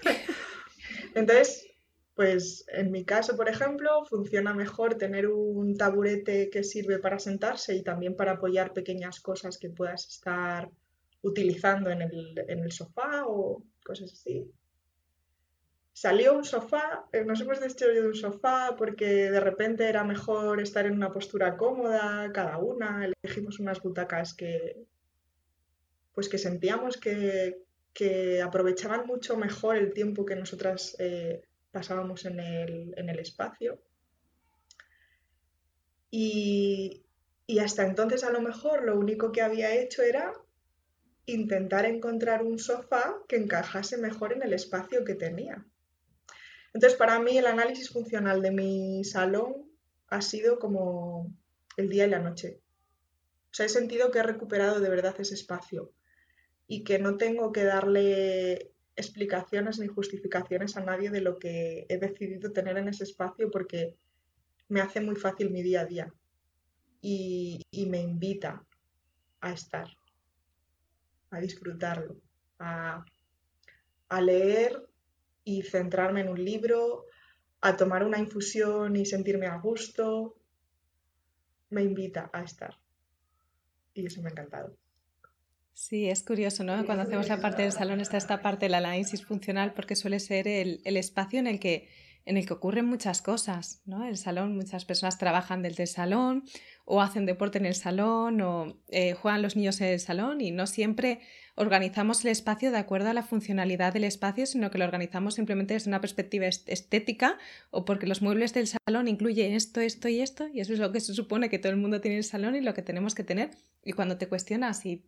Entonces, 1.15 1.67
pues 2.15 2.65
en 2.67 2.91
mi 2.91 3.05
caso, 3.05 3.37
por 3.37 3.47
ejemplo, 3.47 4.03
funciona 4.05 4.53
mejor 4.53 4.95
tener 4.95 5.27
un 5.27 5.77
taburete 5.77 6.49
que 6.49 6.63
sirve 6.63 6.99
para 6.99 7.17
sentarse 7.17 7.75
y 7.75 7.81
también 7.81 8.15
para 8.15 8.33
apoyar 8.33 8.73
pequeñas 8.73 9.21
cosas 9.21 9.57
que 9.57 9.69
puedas 9.69 10.07
estar 10.07 10.69
utilizando 11.21 11.89
en 11.89 12.01
el, 12.01 12.45
en 12.47 12.59
el 12.59 12.71
sofá 12.71 13.23
o 13.25 13.63
cosas 13.85 14.11
así 14.11 14.51
salió 15.99 16.33
un 16.33 16.45
sofá, 16.45 17.09
eh, 17.11 17.25
nos 17.25 17.41
hemos 17.41 17.59
decidido 17.59 17.93
de 17.93 18.07
un 18.07 18.15
sofá 18.15 18.73
porque 18.77 19.29
de 19.29 19.39
repente 19.41 19.83
era 19.83 20.05
mejor 20.05 20.61
estar 20.61 20.85
en 20.85 20.93
una 20.93 21.11
postura 21.11 21.57
cómoda 21.57 22.31
cada 22.31 22.57
una, 22.57 23.05
elegimos 23.05 23.59
unas 23.59 23.81
butacas 23.81 24.33
que 24.33 24.85
pues 26.13 26.29
que 26.29 26.37
sentíamos 26.37 26.95
que, 26.95 27.65
aprovechaban 28.41 29.05
mucho 29.07 29.35
mejor 29.35 29.75
el 29.75 29.91
tiempo 29.91 30.25
que 30.25 30.37
nosotras 30.37 30.95
eh, 30.99 31.41
pasábamos 31.71 32.23
en 32.23 32.39
el, 32.39 33.19
espacio. 33.19 33.77
Y, 36.09 37.03
y 37.45 37.59
hasta 37.59 37.83
entonces 37.85 38.23
a 38.23 38.31
lo 38.31 38.39
mejor 38.39 38.85
lo 38.85 38.97
único 38.97 39.33
que 39.33 39.41
había 39.41 39.75
hecho 39.75 40.01
era 40.01 40.31
intentar 41.25 41.85
encontrar 41.85 42.41
un 42.41 42.57
sofá 42.57 43.17
que 43.27 43.35
encajase 43.35 43.97
mejor 43.97 44.31
en 44.31 44.43
el 44.43 44.53
espacio 44.53 45.03
que 45.03 45.15
tenía. 45.15 45.65
Entonces, 46.73 46.97
para 46.97 47.19
mí 47.19 47.37
el 47.37 47.47
análisis 47.47 47.89
funcional 47.89 48.41
de 48.41 48.51
mi 48.51 49.03
salón 49.03 49.69
ha 50.07 50.21
sido 50.21 50.59
como 50.59 51.33
el 51.77 51.89
día 51.89 52.05
y 52.05 52.09
la 52.09 52.19
noche. 52.19 52.61
O 53.51 53.53
sea, 53.53 53.65
he 53.65 53.69
sentido 53.69 54.11
que 54.11 54.19
he 54.19 54.23
recuperado 54.23 54.79
de 54.79 54.89
verdad 54.89 55.15
ese 55.19 55.33
espacio 55.33 55.91
y 56.67 56.83
que 56.83 56.99
no 56.99 57.17
tengo 57.17 57.51
que 57.51 57.63
darle 57.63 58.71
explicaciones 58.95 59.79
ni 59.79 59.87
justificaciones 59.87 60.77
a 60.77 60.81
nadie 60.81 61.09
de 61.09 61.21
lo 61.21 61.39
que 61.39 61.85
he 61.89 61.97
decidido 61.97 62.51
tener 62.51 62.77
en 62.77 62.89
ese 62.89 63.05
espacio 63.05 63.49
porque 63.49 63.97
me 64.67 64.81
hace 64.81 65.01
muy 65.01 65.15
fácil 65.15 65.49
mi 65.49 65.63
día 65.63 65.81
a 65.81 65.85
día 65.85 66.13
y, 67.01 67.65
me 67.87 68.01
invita 68.01 68.63
a 69.39 69.53
estar, 69.53 69.87
a 71.31 71.39
disfrutarlo, 71.39 72.19
a, 72.59 73.05
a 74.09 74.21
leer 74.21 74.88
y 75.49 75.63
centrarme 75.63 76.21
en 76.21 76.29
un 76.29 76.43
libro, 76.43 77.05
a 77.61 77.75
tomar 77.75 78.03
una 78.03 78.19
infusión 78.19 78.95
y 78.95 79.05
sentirme 79.05 79.47
a 79.47 79.57
gusto, 79.57 80.35
me 81.71 81.81
invita 81.81 82.29
a 82.31 82.43
estar. 82.43 82.75
Y 83.95 84.05
eso 84.05 84.21
me 84.21 84.29
ha 84.29 84.31
encantado. 84.31 84.77
Sí, 85.73 86.07
es 86.07 86.21
curioso, 86.23 86.63
¿no? 86.63 86.85
Cuando 86.85 87.03
hacemos 87.03 87.27
la 87.29 87.41
parte 87.41 87.63
del 87.63 87.71
salón 87.71 87.99
está 87.99 88.17
esta 88.17 88.41
parte 88.41 88.65
del 88.65 88.75
análisis 88.75 89.25
funcional 89.25 89.73
porque 89.73 89.95
suele 89.95 90.19
ser 90.19 90.47
el, 90.47 90.81
el 90.83 90.97
espacio 90.97 91.39
en 91.39 91.47
el 91.47 91.59
que 91.59 91.87
en 92.25 92.37
el 92.37 92.45
que 92.45 92.53
ocurren 92.53 92.85
muchas 92.85 93.23
cosas, 93.23 93.81
¿no? 93.85 94.05
El 94.05 94.15
salón, 94.15 94.55
muchas 94.55 94.85
personas 94.85 95.17
trabajan 95.17 95.63
desde 95.63 95.83
el 95.83 95.89
salón 95.89 96.43
o 96.85 97.01
hacen 97.01 97.25
deporte 97.25 97.57
en 97.57 97.65
el 97.65 97.73
salón 97.73 98.39
o 98.41 98.79
eh, 98.89 99.13
juegan 99.13 99.41
los 99.41 99.55
niños 99.55 99.81
en 99.81 99.87
el 99.87 99.99
salón 99.99 100.39
y 100.39 100.51
no 100.51 100.67
siempre 100.67 101.21
organizamos 101.59 102.23
el 102.23 102.31
espacio 102.31 102.71
de 102.71 102.77
acuerdo 102.77 103.09
a 103.09 103.13
la 103.13 103.21
funcionalidad 103.21 103.91
del 103.91 104.05
espacio, 104.05 104.45
sino 104.45 104.71
que 104.71 104.77
lo 104.77 104.85
organizamos 104.85 105.35
simplemente 105.35 105.73
desde 105.73 105.89
una 105.89 105.99
perspectiva 105.99 106.45
estética 106.47 107.37
o 107.69 107.83
porque 107.83 108.07
los 108.07 108.21
muebles 108.21 108.53
del 108.53 108.67
salón 108.67 109.09
incluyen 109.09 109.51
esto, 109.51 109.81
esto 109.81 110.07
y 110.07 110.21
esto, 110.21 110.47
y 110.47 110.61
eso 110.61 110.71
es 110.71 110.79
lo 110.79 110.93
que 110.93 111.01
se 111.01 111.13
supone 111.13 111.49
que 111.49 111.59
todo 111.59 111.73
el 111.73 111.77
mundo 111.77 111.99
tiene 111.99 112.15
en 112.15 112.19
el 112.19 112.23
salón 112.23 112.55
y 112.55 112.61
lo 112.61 112.73
que 112.73 112.81
tenemos 112.81 113.13
que 113.13 113.25
tener. 113.25 113.49
Y 113.83 113.91
cuando 113.91 114.17
te 114.17 114.29
cuestionas 114.29 114.85
y 114.85 115.03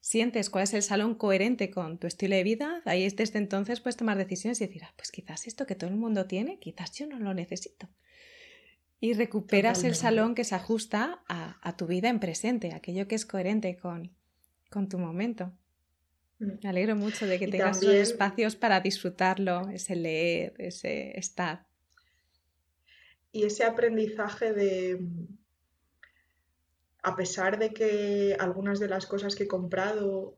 sientes 0.00 0.50
cuál 0.50 0.64
es 0.64 0.74
el 0.74 0.82
salón 0.82 1.14
coherente 1.14 1.70
con 1.70 1.98
tu 1.98 2.08
estilo 2.08 2.34
de 2.34 2.42
vida, 2.42 2.82
ahí 2.84 3.08
desde 3.08 3.38
entonces 3.38 3.78
puedes 3.78 3.96
tomar 3.96 4.18
decisiones 4.18 4.60
y 4.60 4.66
decir, 4.66 4.82
ah, 4.84 4.92
pues 4.96 5.12
quizás 5.12 5.46
esto 5.46 5.66
que 5.66 5.76
todo 5.76 5.88
el 5.88 5.96
mundo 5.96 6.26
tiene, 6.26 6.58
quizás 6.58 6.90
yo 6.98 7.06
no 7.06 7.20
lo 7.20 7.32
necesito. 7.32 7.88
Y 8.98 9.12
recuperas 9.12 9.84
el 9.84 9.94
salón 9.94 10.34
que 10.34 10.42
se 10.42 10.56
ajusta 10.56 11.22
a, 11.28 11.76
tu 11.76 11.86
vida 11.86 12.08
en 12.08 12.18
presente, 12.18 12.72
aquello 12.74 13.06
que 13.06 13.14
es 13.14 13.24
coherente 13.24 13.76
con, 13.76 14.10
con 14.68 14.88
tu 14.88 14.98
momento. 14.98 15.52
Mm. 16.42 16.58
Me 16.62 16.68
alegro 16.68 16.96
mucho 16.96 17.26
de 17.26 17.38
que 17.38 17.46
tengas 17.46 17.80
esos 17.80 17.94
espacios 17.94 18.56
para 18.56 18.80
disfrutarlo, 18.80 19.68
ese 19.68 19.94
leer, 19.94 20.54
ese 20.58 21.16
estar. 21.18 21.66
Y 23.30 23.44
ese 23.44 23.64
aprendizaje 23.64 24.52
de, 24.52 25.00
a 27.02 27.16
pesar 27.16 27.58
de 27.58 27.72
que 27.72 28.36
algunas 28.38 28.80
de 28.80 28.88
las 28.88 29.06
cosas 29.06 29.36
que 29.36 29.44
he 29.44 29.48
comprado 29.48 30.36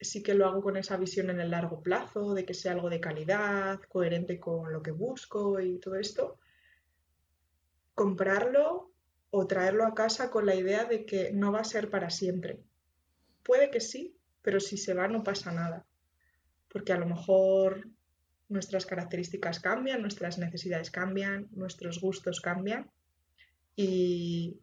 sí 0.00 0.22
que 0.22 0.34
lo 0.34 0.46
hago 0.46 0.62
con 0.62 0.76
esa 0.76 0.96
visión 0.96 1.30
en 1.30 1.40
el 1.40 1.50
largo 1.50 1.82
plazo, 1.82 2.34
de 2.34 2.44
que 2.44 2.54
sea 2.54 2.72
algo 2.72 2.90
de 2.90 3.00
calidad, 3.00 3.80
coherente 3.88 4.38
con 4.38 4.72
lo 4.72 4.82
que 4.82 4.92
busco 4.92 5.58
y 5.58 5.78
todo 5.78 5.96
esto, 5.96 6.38
comprarlo 7.94 8.92
o 9.30 9.46
traerlo 9.46 9.84
a 9.84 9.94
casa 9.94 10.30
con 10.30 10.46
la 10.46 10.54
idea 10.54 10.84
de 10.84 11.04
que 11.04 11.32
no 11.32 11.50
va 11.50 11.60
a 11.60 11.64
ser 11.64 11.90
para 11.90 12.10
siempre. 12.10 12.60
Puede 13.42 13.70
que 13.70 13.80
sí, 13.80 14.17
pero 14.48 14.60
si 14.60 14.78
se 14.78 14.94
va 14.94 15.06
no 15.08 15.22
pasa 15.22 15.52
nada, 15.52 15.84
porque 16.68 16.94
a 16.94 16.96
lo 16.96 17.04
mejor 17.04 17.86
nuestras 18.48 18.86
características 18.86 19.60
cambian, 19.60 20.00
nuestras 20.00 20.38
necesidades 20.38 20.90
cambian, 20.90 21.48
nuestros 21.50 22.00
gustos 22.00 22.40
cambian 22.40 22.90
y 23.76 24.58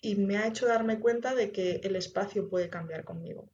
y 0.00 0.14
me 0.14 0.38
ha 0.38 0.46
hecho 0.46 0.66
darme 0.66 1.00
cuenta 1.00 1.34
de 1.34 1.52
que 1.52 1.82
el 1.84 1.96
espacio 1.96 2.48
puede 2.48 2.70
cambiar 2.70 3.04
conmigo. 3.04 3.50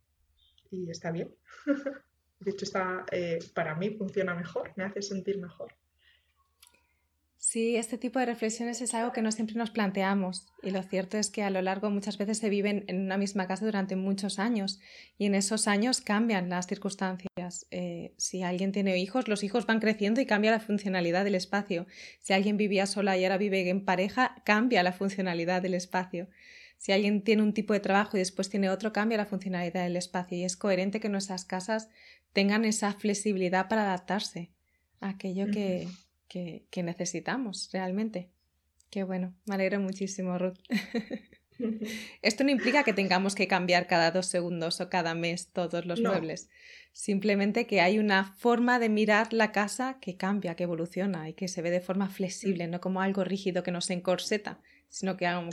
Y 0.71 0.89
está 0.89 1.11
bien. 1.11 1.35
De 2.39 2.53
hecho, 2.53 2.65
está, 2.65 3.05
eh, 3.11 3.41
para 3.55 3.75
mí 3.75 3.91
funciona 3.91 4.37
mejor, 4.37 4.73
me 4.77 4.85
hace 4.85 5.03
sentir 5.03 5.41
mejor. 5.41 5.75
Sí, 7.49 7.77
este 7.77 7.97
tipo 7.97 8.19
de 8.19 8.27
reflexiones 8.27 8.81
es 8.81 8.93
algo 8.93 9.13
que 9.13 9.23
no 9.23 9.31
siempre 9.31 9.55
nos 9.55 9.71
planteamos 9.71 10.49
y 10.65 10.73
lo 10.73 10.83
cierto 10.83 11.17
es 11.17 11.31
que 11.31 11.45
a 11.45 11.51
lo 11.51 11.63
largo 11.63 11.91
muchas 11.91 12.19
veces 12.19 12.39
se 12.39 12.49
viven 12.49 12.83
en 12.89 13.01
una 13.01 13.19
misma 13.19 13.47
casa 13.47 13.65
durante 13.65 13.95
muchos 13.95 14.41
años 14.41 14.81
y 15.17 15.27
en 15.27 15.37
esos 15.37 15.69
años 15.69 16.01
cambian 16.01 16.49
las 16.49 16.67
circunstancias. 16.67 17.69
Eh, 17.71 18.15
si 18.17 18.43
alguien 18.43 18.73
tiene 18.73 18.99
hijos, 18.99 19.29
los 19.29 19.45
hijos 19.45 19.65
van 19.65 19.79
creciendo 19.79 20.21
y 20.21 20.27
cambia 20.27 20.51
la 20.51 20.59
funcionalidad 20.59 21.23
del 21.23 21.37
espacio. 21.37 21.87
Si 22.19 22.33
alguien 22.33 22.57
vivía 22.57 22.85
sola 22.85 23.17
y 23.17 23.23
ahora 23.23 23.39
vive 23.39 23.71
en 23.71 23.85
pareja, 23.85 24.43
cambia 24.45 24.83
la 24.83 24.93
funcionalidad 24.93 25.63
del 25.63 25.75
espacio. 25.75 26.29
Si 26.79 26.91
alguien 26.91 27.23
tiene 27.23 27.45
un 27.45 27.55
tipo 27.55 27.75
de 27.75 27.81
trabajo 27.81 28.17
y 28.17 28.21
después 28.23 28.51
tiene 28.51 28.71
otro, 28.71 28.93
cambia 28.93 29.19
la 29.19 29.27
funcionalidad 29.27 29.85
del 29.85 29.97
espacio 29.97 30.37
y 30.37 30.43
es 30.43 30.57
coherente 30.57 30.99
que 30.99 31.09
nuestras 31.09 31.45
casas 31.45 31.91
tengan 32.33 32.65
esa 32.65 32.93
flexibilidad 32.93 33.69
para 33.69 33.83
adaptarse 33.83 34.51
a 34.99 35.11
aquello 35.11 35.47
que, 35.53 35.87
que, 36.29 36.67
necesitamos 36.83 37.71
realmente. 37.73 38.31
Qué 38.91 39.03
bueno, 39.03 39.35
me 39.47 39.55
alegro 39.55 39.81
muchísimo, 39.81 40.39
Ruth. 40.39 40.59
Esto 42.23 42.45
no 42.45 42.51
implica 42.51 42.85
que 42.85 42.93
tengamos 42.93 43.35
que 43.35 43.49
cambiar 43.49 43.87
cada 43.87 44.11
dos 44.11 44.27
segundos 44.27 44.81
o 44.81 44.91
cada 44.91 45.15
mes 45.15 45.49
todos 45.49 45.87
los 45.87 46.01
muebles. 46.01 46.51
Simplemente 46.93 47.67
que 47.67 47.81
hay 47.81 47.99
una 47.99 48.25
forma 48.25 48.79
de 48.79 48.91
mirar 48.91 49.33
la 49.33 49.53
casa 49.53 49.99
que 50.01 50.17
cambia, 50.17 50.55
que 50.55 50.65
evoluciona 50.65 51.29
y 51.29 51.35
que 51.35 51.49
se 51.49 51.63
ve 51.63 51.71
de 51.71 51.81
forma 51.81 52.09
flexible, 52.11 52.67
no 52.69 52.81
como 52.81 53.01
algo 53.01 53.25
rígido 53.25 53.63
que 53.63 53.73
nos 53.73 53.91
encorseta, 53.91 54.61
sino 54.89 55.17
que 55.17 55.27
algo, 55.27 55.51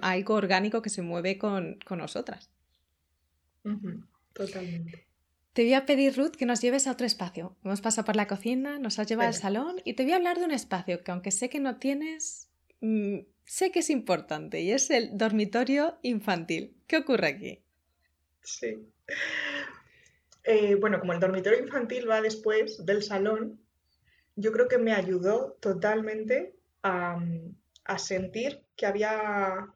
algo 0.00 0.34
orgánico 0.34 0.82
que 0.82 0.90
se 0.90 1.02
mueve 1.02 1.38
con, 1.38 1.78
nosotras. 1.90 2.50
Totalmente. 4.32 5.11
Te 5.52 5.64
voy 5.64 5.74
a 5.74 5.84
pedir, 5.84 6.16
Ruth, 6.16 6.34
que 6.36 6.46
nos 6.46 6.62
lleves 6.62 6.86
a 6.86 6.92
otro 6.92 7.06
espacio. 7.06 7.56
Hemos 7.62 7.82
pasado 7.82 8.06
por 8.06 8.16
la 8.16 8.26
cocina, 8.26 8.78
nos 8.78 8.98
has 8.98 9.06
llevado 9.06 9.28
al 9.28 9.34
salón 9.34 9.82
y 9.84 9.92
te 9.92 10.02
voy 10.02 10.12
a 10.12 10.16
hablar 10.16 10.38
de 10.38 10.46
un 10.46 10.50
espacio 10.50 11.04
que 11.04 11.10
aunque 11.10 11.30
sé 11.30 11.50
que 11.50 11.60
no 11.60 11.76
tienes, 11.76 12.48
mm, 12.80 13.18
sé 13.44 13.70
que 13.70 13.80
es 13.80 13.90
importante 13.90 14.62
y 14.62 14.72
es 14.72 14.90
el 14.90 15.18
dormitorio 15.18 15.98
infantil. 16.00 16.74
¿Qué 16.86 16.96
ocurre 16.96 17.26
aquí? 17.26 17.62
Sí. 18.40 18.78
Eh, 20.44 20.74
bueno, 20.76 20.98
como 20.98 21.12
el 21.12 21.20
dormitorio 21.20 21.60
infantil 21.60 22.08
va 22.08 22.22
después 22.22 22.86
del 22.86 23.02
salón, 23.02 23.60
yo 24.36 24.52
creo 24.52 24.68
que 24.68 24.78
me 24.78 24.94
ayudó 24.94 25.58
totalmente 25.60 26.56
a, 26.82 27.22
a 27.84 27.98
sentir 27.98 28.62
que 28.74 28.86
había, 28.86 29.68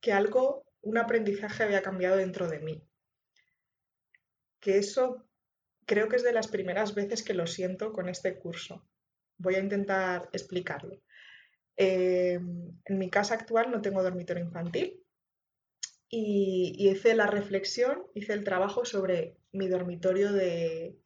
que 0.00 0.12
algo, 0.12 0.64
un 0.82 0.98
aprendizaje 0.98 1.64
había 1.64 1.82
cambiado 1.82 2.16
dentro 2.16 2.48
de 2.48 2.60
mí 2.60 2.87
que 4.68 4.76
eso 4.76 5.24
creo 5.86 6.10
que 6.10 6.16
es 6.16 6.22
de 6.22 6.34
las 6.34 6.48
primeras 6.48 6.94
veces 6.94 7.22
que 7.22 7.32
lo 7.32 7.46
siento 7.46 7.90
con 7.94 8.10
este 8.10 8.38
curso. 8.38 8.86
Voy 9.38 9.54
a 9.54 9.60
intentar 9.60 10.28
explicarlo. 10.34 11.00
Em, 11.74 12.78
en 12.84 12.98
mi 12.98 13.08
casa 13.08 13.32
actual 13.32 13.70
no 13.70 13.80
tengo 13.80 14.02
dormitorio 14.02 14.44
infantil 14.44 15.02
y, 16.10 16.74
hice 16.86 17.14
la 17.14 17.28
reflexión, 17.28 18.02
hice 18.14 18.34
el 18.34 18.44
trabajo 18.44 18.84
sobre 18.84 19.38
mi 19.52 19.68
dormitorio 19.68 20.34
de, 20.34 20.98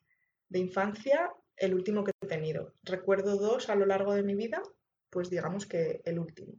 infancia, 0.50 1.30
el 1.56 1.74
último 1.74 2.02
que 2.02 2.10
he 2.20 2.26
tenido. 2.26 2.74
Recuerdo 2.82 3.36
dos 3.36 3.68
a 3.68 3.76
lo 3.76 3.86
largo 3.86 4.12
de 4.12 4.24
mi 4.24 4.34
vida, 4.34 4.60
pues 5.08 5.30
digamos 5.30 5.66
que 5.66 6.02
el 6.04 6.18
último. 6.18 6.54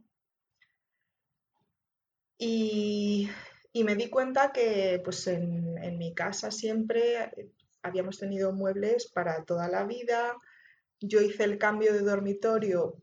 Y 2.38 3.28
y 3.76 3.82
me 3.82 3.96
di 3.96 4.08
cuenta 4.08 4.52
que 4.52 5.00
pues 5.04 5.26
en, 5.26 5.98
mi 5.98 6.14
casa 6.14 6.52
siempre 6.52 7.24
eh, 7.24 7.50
habíamos 7.82 8.18
tenido 8.18 8.52
muebles 8.52 9.10
para 9.10 9.44
toda 9.44 9.66
la 9.66 9.84
vida. 9.84 10.36
Yo 11.00 11.20
hice 11.20 11.42
el 11.42 11.58
cambio 11.58 11.92
de 11.92 12.02
dormitorio 12.02 13.02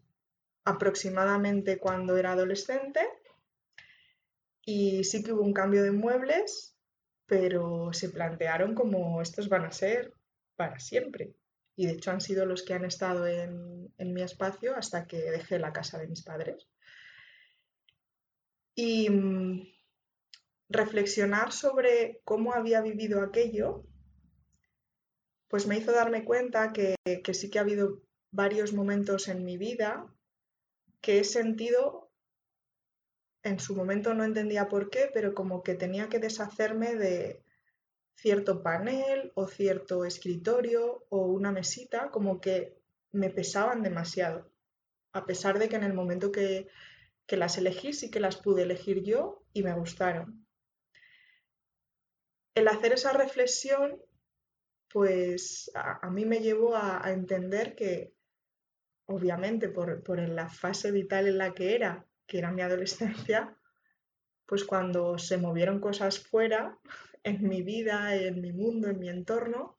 aproximadamente 0.63 1.77
cuando 1.77 2.15
era 2.15 2.31
adolescente 2.31 3.01
y 4.63 5.03
sí 5.03 5.23
que 5.23 5.33
hubo 5.33 5.41
un 5.41 5.53
cambio 5.53 5.83
de 5.83 5.91
muebles, 5.91 6.77
pero 7.25 7.91
se 7.91 8.07
plantearon 8.07 8.73
como 8.73 9.21
estos 9.21 9.49
van 9.49 9.65
a 9.65 9.73
ser 9.73 10.13
para 10.55 10.79
siempre. 10.79 11.35
Y 11.75 11.87
de 11.87 11.93
hecho 11.93 12.11
han 12.11 12.21
sido 12.21 12.45
los 12.45 12.63
que 12.63 12.75
han 12.75 12.85
estado 12.85 13.27
en, 13.27 13.93
en 13.97 14.13
mi 14.13 14.21
espacio 14.21 14.73
hasta 14.77 15.05
que 15.05 15.17
dejé 15.17 15.59
la 15.59 15.73
casa 15.73 15.97
de 15.97 16.07
mis 16.07 16.23
padres. 16.23 16.69
Y 18.73 19.09
mm, 19.09 19.80
reflexionar 20.71 21.51
sobre 21.51 22.21
cómo 22.23 22.53
había 22.53 22.81
vivido 22.81 23.21
aquello, 23.21 23.85
pues 25.47 25.67
me 25.67 25.77
hizo 25.77 25.91
darme 25.91 26.23
cuenta 26.23 26.71
que, 26.71 26.95
sí 27.33 27.49
que 27.49 27.59
ha 27.59 27.63
habido 27.63 28.01
varios 28.31 28.73
momentos 28.73 29.27
en 29.27 29.43
mi 29.43 29.57
vida 29.57 30.07
que 31.01 31.19
he 31.19 31.23
sentido, 31.23 32.11
en 33.43 33.59
su 33.59 33.75
momento 33.75 34.13
no 34.13 34.23
entendía 34.23 34.69
por 34.69 34.89
qué, 34.89 35.09
pero 35.13 35.33
como 35.33 35.63
que 35.63 35.73
tenía 35.73 36.09
que 36.09 36.19
deshacerme 36.19 36.95
de 36.95 37.43
cierto 38.15 38.61
panel 38.61 39.31
o 39.35 39.47
cierto 39.47 40.05
escritorio 40.05 41.05
o 41.09 41.25
una 41.25 41.51
mesita, 41.51 42.11
como 42.11 42.39
que 42.39 42.77
me 43.11 43.29
pesaban 43.29 43.81
demasiado, 43.81 44.49
a 45.11 45.25
pesar 45.25 45.57
de 45.59 45.67
que 45.67 45.75
en 45.75 45.83
el 45.83 45.93
momento 45.93 46.31
que, 46.31 46.67
que 47.25 47.35
las 47.35 47.57
elegí 47.57 47.93
sí 47.93 48.11
que 48.11 48.19
las 48.19 48.37
pude 48.37 48.61
elegir 48.61 49.03
yo 49.03 49.43
y 49.53 49.63
me 49.63 49.73
gustaron 49.73 50.40
el 52.55 52.67
hacer 52.67 52.93
esa 52.93 53.13
reflexión, 53.13 54.01
pues 54.89 55.71
a, 55.73 56.09
mí 56.09 56.25
me 56.25 56.39
llevó 56.39 56.75
a, 56.75 57.01
entender 57.11 57.75
que, 57.75 58.13
obviamente, 59.05 59.69
por, 59.69 60.03
por 60.03 60.19
la 60.19 60.49
fase 60.49 60.91
vital 60.91 61.27
en 61.27 61.37
la 61.37 61.53
que 61.53 61.75
era, 61.75 62.05
que 62.27 62.39
era 62.39 62.51
mi 62.51 62.61
adolescencia, 62.61 63.57
pues 64.45 64.65
cuando 64.65 65.17
se 65.17 65.37
movieron 65.37 65.79
cosas 65.79 66.19
fuera, 66.19 66.77
en 67.23 67.47
mi 67.47 67.61
vida, 67.61 68.15
en 68.15 68.41
mi 68.41 68.51
mundo, 68.51 68.89
en 68.89 68.99
mi 68.99 69.09
entorno, 69.09 69.77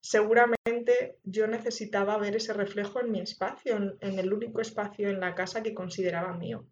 seguramente 0.00 1.18
yo 1.22 1.46
necesitaba 1.46 2.18
ver 2.18 2.36
ese 2.36 2.52
reflejo 2.52 3.00
en 3.00 3.10
mi 3.10 3.20
espacio, 3.20 3.76
en, 3.76 3.96
en, 4.00 4.18
el 4.18 4.34
único 4.34 4.60
espacio 4.60 5.08
en 5.08 5.20
la 5.20 5.34
casa 5.34 5.62
que 5.62 5.72
consideraba 5.72 6.36
mío. 6.36 6.68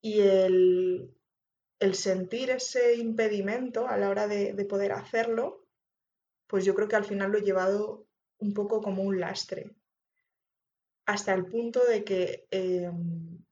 Y 0.00 0.20
el, 0.20 1.15
el 1.78 1.94
sentir 1.94 2.50
ese 2.50 2.94
impedimento 2.96 3.86
a 3.86 3.96
la 3.96 4.08
hora 4.08 4.26
de, 4.26 4.54
poder 4.64 4.92
hacerlo, 4.92 5.66
pues 6.46 6.64
yo 6.64 6.74
creo 6.74 6.88
que 6.88 6.96
al 6.96 7.04
final 7.04 7.32
lo 7.32 7.38
he 7.38 7.42
llevado 7.42 8.06
un 8.38 8.54
poco 8.54 8.80
como 8.80 9.02
un 9.02 9.20
lastre, 9.20 9.74
hasta 11.06 11.34
el 11.34 11.46
punto 11.46 11.84
de 11.84 12.04
que 12.04 12.46
em, 12.50 13.44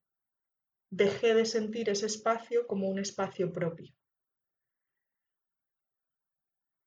dejé 0.91 1.35
de 1.35 1.45
sentir 1.45 1.89
ese 1.91 2.07
espacio 2.07 2.67
como 2.67 2.89
un 2.89 2.99
espacio 2.99 3.53
propio. 3.53 3.93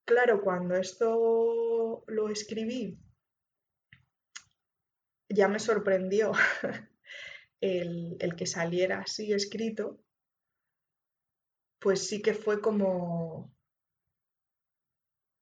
claro, 0.07 0.41
cuando 0.41 0.75
esto 0.75 2.03
lo 2.07 2.29
escribí, 2.29 2.97
ya 5.29 5.47
me 5.47 5.59
sorprendió 5.59 6.31
el, 7.61 8.17
que 8.37 8.45
saliera 8.45 9.01
así 9.01 9.33
escrito, 9.33 9.99
pues 11.79 12.07
sí 12.07 12.21
que 12.21 12.33
fue 12.35 12.61
como, 12.61 13.51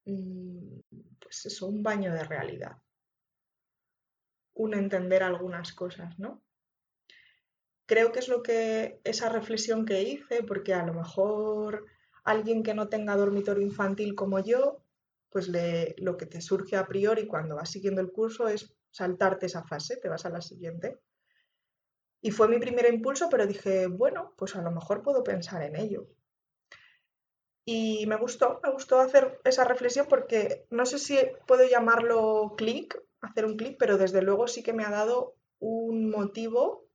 mm, 0.05 0.79
pues 1.19 1.45
eso, 1.45 1.67
un 1.67 1.83
baño 1.83 2.11
de 2.13 2.23
realidad, 2.23 2.77
un 4.55 4.73
entender 4.73 5.21
algunas 5.21 5.71
cosas, 5.71 6.17
¿no? 6.17 6.41
Creo 7.87 8.11
que 8.11 8.19
es 8.19 8.27
lo 8.27 8.43
que 8.43 8.99
esa 9.03 9.29
reflexión 9.29 9.85
que 9.85 10.03
hice, 10.03 10.43
porque 10.43 10.73
a 10.75 10.85
lo 10.85 10.93
mejor 10.93 11.85
alguien 12.23 12.61
que 12.63 12.73
no 12.75 12.89
tenga 12.89 13.15
dormitorio 13.15 13.63
infantil 13.65 14.13
como 14.15 14.39
yo, 14.39 14.83
pues 15.31 15.47
le, 15.49 15.95
lo 15.97 16.15
que 16.17 16.25
te 16.27 16.41
surge 16.41 16.75
a 16.77 16.87
priori 16.87 17.27
cuando 17.27 17.55
vas 17.55 17.71
siguiendo 17.71 18.01
el 18.01 18.11
curso 18.11 18.47
es 18.47 18.75
saltarte 18.91 19.47
esa 19.47 19.63
fase, 19.63 19.97
te 19.97 20.09
vas 20.09 20.25
a 20.25 20.29
la 20.29 20.41
siguiente. 20.41 20.99
Y 22.21 22.31
fue 22.31 22.49
mi 22.49 22.59
primer 22.59 22.93
impulso, 22.93 23.29
pero 23.29 23.47
dije, 23.47 23.87
bueno, 23.87 24.33
pues 24.37 24.57
a 24.57 24.61
lo 24.61 24.69
mejor 24.69 25.01
puedo 25.01 25.23
pensar 25.23 25.63
en 25.63 25.77
ello. 25.77 26.09
Y 27.65 28.05
me 28.05 28.15
gustó, 28.15 28.59
me 28.63 28.71
gustó 28.71 28.99
hacer 28.99 29.39
esa 29.43 29.63
reflexión 29.63 30.05
porque 30.07 30.65
no 30.69 30.85
sé 30.85 30.99
si 30.99 31.17
puedo 31.47 31.67
llamarlo 31.67 32.53
clic, 32.55 33.01
hacer 33.21 33.45
un 33.45 33.57
clic, 33.57 33.75
pero 33.79 33.97
desde 33.97 34.21
luego 34.21 34.47
sí 34.47 34.61
que 34.61 34.73
me 34.73 34.85
ha 34.85 34.91
dado 34.91 35.35
un 35.59 36.11
motivo 36.11 36.85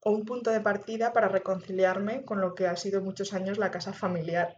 o 0.00 0.10
un 0.10 0.24
punto 0.24 0.50
de 0.50 0.60
partida 0.60 1.12
para 1.12 1.28
reconciliarme 1.28 2.24
con 2.24 2.40
lo 2.40 2.54
que 2.54 2.66
ha 2.66 2.76
sido 2.76 3.00
muchos 3.00 3.32
años 3.32 3.56
la 3.56 3.70
casa 3.70 3.92
familiar, 3.92 4.56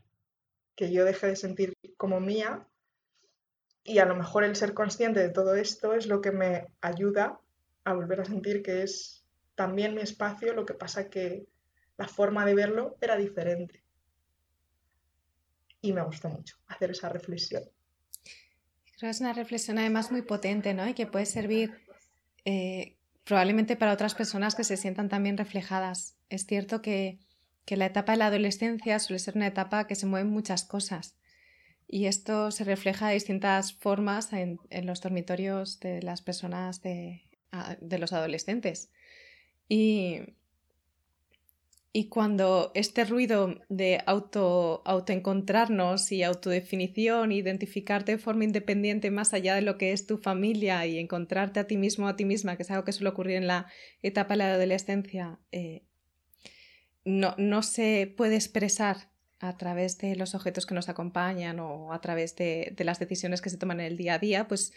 que 0.75 0.91
yo 0.91 1.05
dejé 1.05 1.29
de 1.29 1.37
sentir 1.37 1.75
como 1.97 2.19
mía 2.19 2.67
y 3.85 3.99
a 3.99 4.07
lo 4.07 4.17
mejor 4.17 4.43
el 4.43 4.57
ser 4.57 4.75
consciente 4.75 5.21
de 5.21 5.29
todo 5.29 5.55
esto 5.55 5.95
es 5.95 6.07
lo 6.07 6.21
que 6.21 6.33
me 6.33 6.67
ayuda 6.81 7.39
a 7.85 7.95
volver 7.95 8.23
a 8.23 8.25
sentir 8.25 8.63
que 8.63 8.83
es 8.83 9.25
también 9.55 9.95
mi 9.95 10.03
espacio, 10.03 10.55
lo 10.55 10.67
que 10.67 10.75
pasa 10.75 11.09
que 11.09 11.47
la 11.97 12.09
forma 12.09 12.45
de 12.45 12.55
verlo 12.55 12.97
era 13.01 13.17
diferente. 13.17 13.86
Y 15.87 15.93
me 15.93 16.03
gustó 16.03 16.29
mucho 16.29 16.57
hacer 16.67 16.91
esa 16.91 17.09
reflexión. 17.09 17.63
Creo 18.85 19.09
que 19.09 19.11
es 19.11 19.21
una 19.21 19.33
reflexión 19.33 19.79
además 19.79 20.11
muy 20.11 20.23
potente, 20.23 20.75
¿no? 20.75 20.89
Y 20.89 20.95
que 20.95 21.07
puede 21.07 21.27
servir 21.27 21.75
eh, 22.45 22.97
probablemente 23.25 23.77
para 23.77 23.93
otras 23.93 24.15
personas 24.15 24.55
que 24.55 24.65
se 24.65 24.77
sientan 24.77 25.09
también 25.09 25.37
reflejadas. 25.37 26.17
Es 26.31 26.47
cierto 26.47 26.81
que, 26.83 27.19
que 27.65 27.77
la 27.77 27.87
etapa 27.87 28.13
de 28.13 28.19
la 28.19 28.27
adolescencia 28.27 28.99
suele 28.99 29.19
ser 29.19 29.37
una 29.37 29.47
etapa 29.47 29.87
que 29.87 29.95
se 29.95 30.07
mueven 30.07 30.31
muchas 30.31 30.65
cosas 30.65 31.17
y 31.89 32.07
esto 32.07 32.51
se 32.51 32.65
refleja 32.65 33.09
de 33.09 33.15
distintas 33.15 33.73
formas 33.73 34.33
en, 34.33 34.59
los 34.83 35.01
dormitorios 35.01 35.79
de 35.81 36.03
las 36.03 36.21
personas 36.21 36.83
de, 36.83 37.23
los 37.81 38.13
adolescentes. 38.13 38.91
Y, 39.69 40.21
y, 41.99 42.09
cuando 42.09 42.73
este 42.75 43.05
ruido 43.05 43.59
de 43.71 44.03
auto, 44.05 44.83
autoencontrarnos 44.85 46.13
y 46.13 46.23
autodefinición, 46.23 47.33
identificarte 47.33 48.13
de 48.13 48.19
forma 48.19 48.45
independiente 48.45 49.11
más 49.11 49.33
allá 49.33 49.55
de 49.55 49.63
lo 49.63 49.79
que 49.79 49.93
es 49.93 50.07
tu 50.07 50.19
familia 50.19 50.85
y 50.85 50.99
encontrarte 50.99 51.59
a 51.59 51.67
ti 51.67 51.79
mismo 51.79 52.07
a 52.07 52.17
ti 52.17 52.27
misma, 52.27 52.57
que 52.57 52.65
es 52.65 52.71
algo 52.71 52.85
que 52.85 52.93
suele 52.93 53.09
ocurrir 53.09 53.37
en 53.37 53.47
la 53.47 53.67
etapa 54.03 54.35
de 54.35 54.39
la 54.39 54.53
adolescencia, 54.53 55.39
eh, 55.53 55.85
no, 57.07 57.35
no 57.39 57.63
se 57.63 58.13
puede 58.15 58.35
expresar 58.35 59.11
a 59.39 59.57
través 59.57 59.99
de 59.99 60.17
los 60.17 60.35
objetos 60.35 60.67
que 60.67 60.75
nos 60.75 60.89
acompañan 60.89 61.61
o 61.61 61.93
a 61.93 62.01
través 62.01 62.37
de, 62.37 62.75
las 62.79 62.99
decisiones 62.99 63.41
que 63.41 63.51
se 63.51 63.59
toman 63.59 63.81
en 63.81 63.87
el 63.87 63.97
día 63.97 64.15
a 64.15 64.19
día, 64.19 64.49
pues 64.49 64.73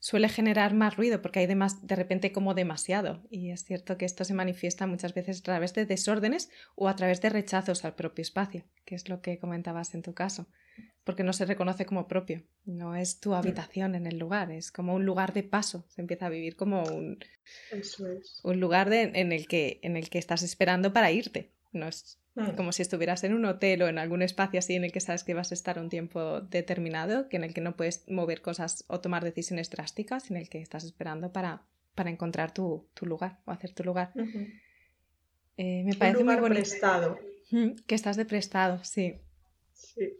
suele 0.00 0.28
generar 0.28 0.74
más 0.74 0.96
ruido 0.96 1.22
porque 1.22 1.38
hay 1.40 1.46
de, 1.46 1.68
de 1.82 1.94
repente 1.94 2.32
como 2.32 2.54
demasiado. 2.54 3.22
Y 3.30 3.50
es 3.50 3.64
cierto 3.64 3.96
que 3.96 4.06
esto 4.06 4.24
se 4.24 4.34
manifiesta 4.34 4.86
muchas 4.86 5.14
veces 5.14 5.40
a 5.40 5.42
través 5.42 5.74
de 5.74 5.86
desórdenes 5.86 6.50
o 6.74 6.88
a 6.88 6.96
través 6.96 7.20
de 7.20 7.28
rechazos 7.28 7.84
al 7.84 7.94
propio 7.94 8.22
espacio, 8.22 8.64
que 8.84 8.96
es 8.96 9.08
lo 9.08 9.20
que 9.20 9.38
comentabas 9.38 9.94
en 9.94 10.02
tu 10.02 10.14
caso, 10.14 10.48
porque 11.04 11.22
no 11.22 11.32
se 11.32 11.44
reconoce 11.44 11.84
como 11.84 12.08
propio, 12.08 12.42
no 12.64 12.96
es 12.96 13.20
tu 13.20 13.34
habitación 13.34 13.94
en 13.94 14.06
el 14.06 14.18
lugar, 14.18 14.50
es 14.50 14.72
como 14.72 14.94
un 14.94 15.04
lugar 15.04 15.34
de 15.34 15.42
paso, 15.42 15.84
se 15.88 16.00
empieza 16.00 16.26
a 16.26 16.30
vivir 16.30 16.56
como 16.56 16.82
un, 16.82 17.18
un 18.42 18.60
lugar 18.60 18.92
en, 18.92 19.32
el 19.32 19.46
que, 19.46 19.80
en 19.82 19.96
el 19.96 20.08
que 20.08 20.18
estás 20.18 20.42
esperando 20.42 20.92
para 20.92 21.12
irte. 21.12 21.52
No 21.72 21.86
es 21.86 22.19
Mm. 22.19 22.19
Como 22.56 22.72
si 22.72 22.82
estuvieras 22.82 23.24
en 23.24 23.34
un 23.34 23.44
hotel 23.44 23.82
o 23.82 23.88
en 23.88 23.98
algún 23.98 24.22
espacio 24.22 24.58
así 24.58 24.74
en 24.74 24.84
el 24.84 24.92
que 24.92 25.00
sabes 25.00 25.24
que 25.24 25.34
vas 25.34 25.50
a 25.50 25.54
estar 25.54 25.78
un 25.78 25.88
tiempo 25.88 26.40
determinado, 26.40 27.28
que 27.28 27.36
en 27.36 27.44
el 27.44 27.52
que 27.52 27.60
no 27.60 27.76
puedes 27.76 28.08
mover 28.08 28.40
cosas 28.40 28.84
o 28.88 29.00
tomar 29.00 29.24
decisiones 29.24 29.68
drásticas, 29.70 30.30
en 30.30 30.36
el 30.36 30.48
que 30.48 30.60
estás 30.62 30.84
esperando 30.84 31.32
para, 31.32 31.62
para 31.94 32.10
encontrar 32.10 32.54
tu, 32.54 32.86
lugar 33.02 33.40
o 33.46 33.50
hacer 33.50 33.72
tu 33.72 33.82
lugar. 33.82 34.12
Eh, 35.56 35.82
me 35.84 35.94
parece 35.94 36.24
muy 36.24 36.36
bonito. 36.36 36.60
Prestado. 36.60 37.18
Que 37.86 37.94
estás 37.96 38.16
de 38.16 38.24
prestado, 38.24 38.82
sí. 38.84 39.16
sí. 39.72 40.16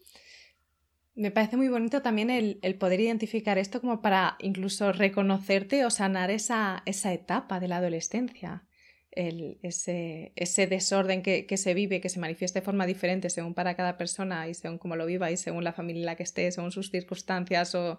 Me 1.14 1.30
parece 1.30 1.56
muy 1.56 1.68
bonito 1.68 2.02
también 2.02 2.28
el, 2.28 2.58
el, 2.62 2.74
poder 2.74 3.00
identificar 3.00 3.56
esto 3.56 3.80
como 3.80 4.02
para 4.02 4.36
incluso 4.40 4.92
reconocerte 4.92 5.84
o 5.84 5.90
sanar 5.90 6.30
esa, 6.30 6.82
esa 6.86 7.12
etapa 7.12 7.60
de 7.60 7.68
la 7.68 7.76
adolescencia 7.76 8.64
ese, 9.12 10.32
ese, 10.36 10.66
desorden 10.66 11.22
que, 11.22 11.56
se 11.56 11.74
vive, 11.74 12.00
que 12.00 12.08
se 12.08 12.20
manifiesta 12.20 12.60
de 12.60 12.64
forma 12.64 12.86
diferente 12.86 13.28
según 13.30 13.54
para 13.54 13.74
cada 13.74 13.96
persona 13.96 14.48
y 14.48 14.54
según 14.54 14.78
cómo 14.78 14.96
lo 14.96 15.06
viva 15.06 15.30
y 15.30 15.36
según 15.36 15.64
la 15.64 15.72
familia 15.72 16.00
en 16.00 16.06
la 16.06 16.16
que 16.16 16.22
esté, 16.22 16.50
según 16.52 16.70
sus 16.70 16.90
circunstancias 16.90 17.74
o 17.74 17.98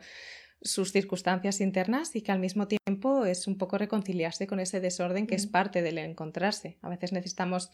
sus 0.62 0.91
circunstancias 0.91 1.60
internas 1.60 2.15
y 2.15 2.21
que 2.21 2.32
al 2.32 2.39
mismo 2.39 2.67
tiempo 2.67 3.26
es 3.26 3.47
un 3.47 3.58
poco 3.58 3.78
reconciliarse 3.78 4.47
con 4.47 4.60
ese 4.60 4.80
desorden 4.80 5.28
que 5.28 5.36
es 5.36 5.47
parte 5.47 5.82
del 5.82 5.97
encontrarse. 5.97 6.78
A 6.82 6.89
veces 6.89 7.12
necesitamos 7.12 7.71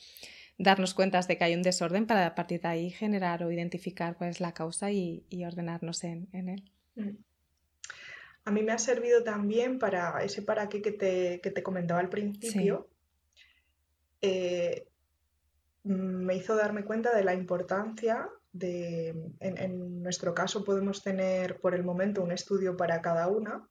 darnos 0.58 0.94
cuenta 0.94 1.20
de 1.22 1.38
que 1.38 1.44
hay 1.44 1.54
un 1.54 1.62
desorden 1.62 2.08
para 2.08 2.26
a 2.26 2.36
partir 2.36 2.62
de 2.62 2.68
ahí 2.68 2.90
generar 2.90 3.44
o 3.44 3.52
identificar 3.52 4.16
cuál 4.18 4.32
es 4.32 4.40
la 4.40 4.54
causa 4.54 4.92
y, 4.92 5.26
ordenarnos 5.46 6.04
en, 6.04 6.30
él. 6.32 6.64
Mm. 6.96 7.18
A 8.46 8.52
mí 8.52 8.64
me 8.64 8.72
ha 8.72 8.78
servido 8.78 9.24
también 9.24 9.78
para 9.78 10.24
ese 10.24 10.42
para 10.42 10.70
qué 10.70 10.82
que 10.82 10.94
te, 10.94 11.42
que 11.42 11.52
te 11.52 11.62
comentaba 11.62 12.00
al 12.00 12.10
principio, 12.10 12.88
eh, 14.22 14.88
me 15.84 16.36
hizo 16.36 16.56
darme 16.56 16.84
cuenta 16.84 17.16
de 17.16 17.24
la 17.24 17.34
importancia 17.34 18.30
de, 18.52 19.32
en, 19.40 20.02
nuestro 20.02 20.34
caso 20.34 20.64
podemos 20.64 21.04
tener 21.04 21.60
por 21.60 21.76
el 21.76 21.84
momento 21.84 22.24
un 22.24 22.32
estudio 22.32 22.76
para 22.76 23.02
cada 23.02 23.28
una, 23.28 23.68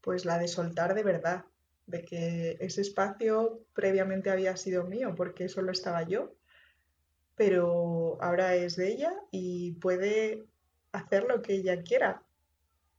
pues 0.00 0.24
la 0.24 0.38
de 0.38 0.48
soltar 0.48 0.94
de 0.94 1.02
verdad, 1.02 1.44
de 1.86 2.04
que 2.04 2.56
ese 2.60 2.82
espacio 2.82 3.60
previamente 3.72 4.30
había 4.30 4.56
sido 4.56 4.84
mío 4.84 5.14
porque 5.16 5.48
solo 5.48 5.72
estaba 5.72 6.02
yo, 6.02 6.34
pero 7.36 8.18
ahora 8.20 8.54
es 8.54 8.76
de 8.76 8.88
ella 8.88 9.12
y 9.30 9.72
puede 9.72 10.44
hacer 10.92 11.24
lo 11.24 11.42
que 11.42 11.54
ella 11.54 11.82
quiera. 11.82 12.22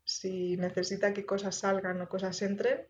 Si 0.04 0.58
necesita 0.58 1.14
que 1.14 1.26
cosas 1.26 1.56
salgan 1.56 2.02
o 2.02 2.10
cosas 2.10 2.42
entren, 2.42 2.86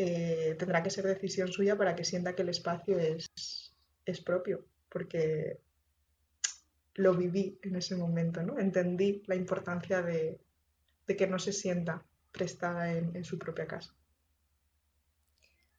eh, 0.00 0.54
tendrá 0.56 0.80
que 0.80 0.90
ser 0.90 1.04
decisión 1.04 1.48
suya 1.48 1.76
para 1.76 1.96
que 1.96 2.04
sienta 2.04 2.36
que 2.36 2.42
el 2.42 2.50
espacio 2.50 2.96
es, 3.00 3.74
es 4.04 4.20
propio, 4.20 4.64
porque 4.88 5.58
lo 6.94 7.14
viví 7.14 7.58
en 7.64 7.74
ese 7.74 7.96
momento, 7.96 8.40
¿no? 8.44 8.60
Entendí 8.60 9.24
la 9.26 9.34
importancia 9.34 10.00
de, 10.02 10.38
que 11.06 11.26
no 11.26 11.40
se 11.40 11.52
sienta 11.52 12.04
prestada 12.30 12.92
en, 12.92 13.24
su 13.24 13.40
propia 13.40 13.66
casa. 13.66 13.92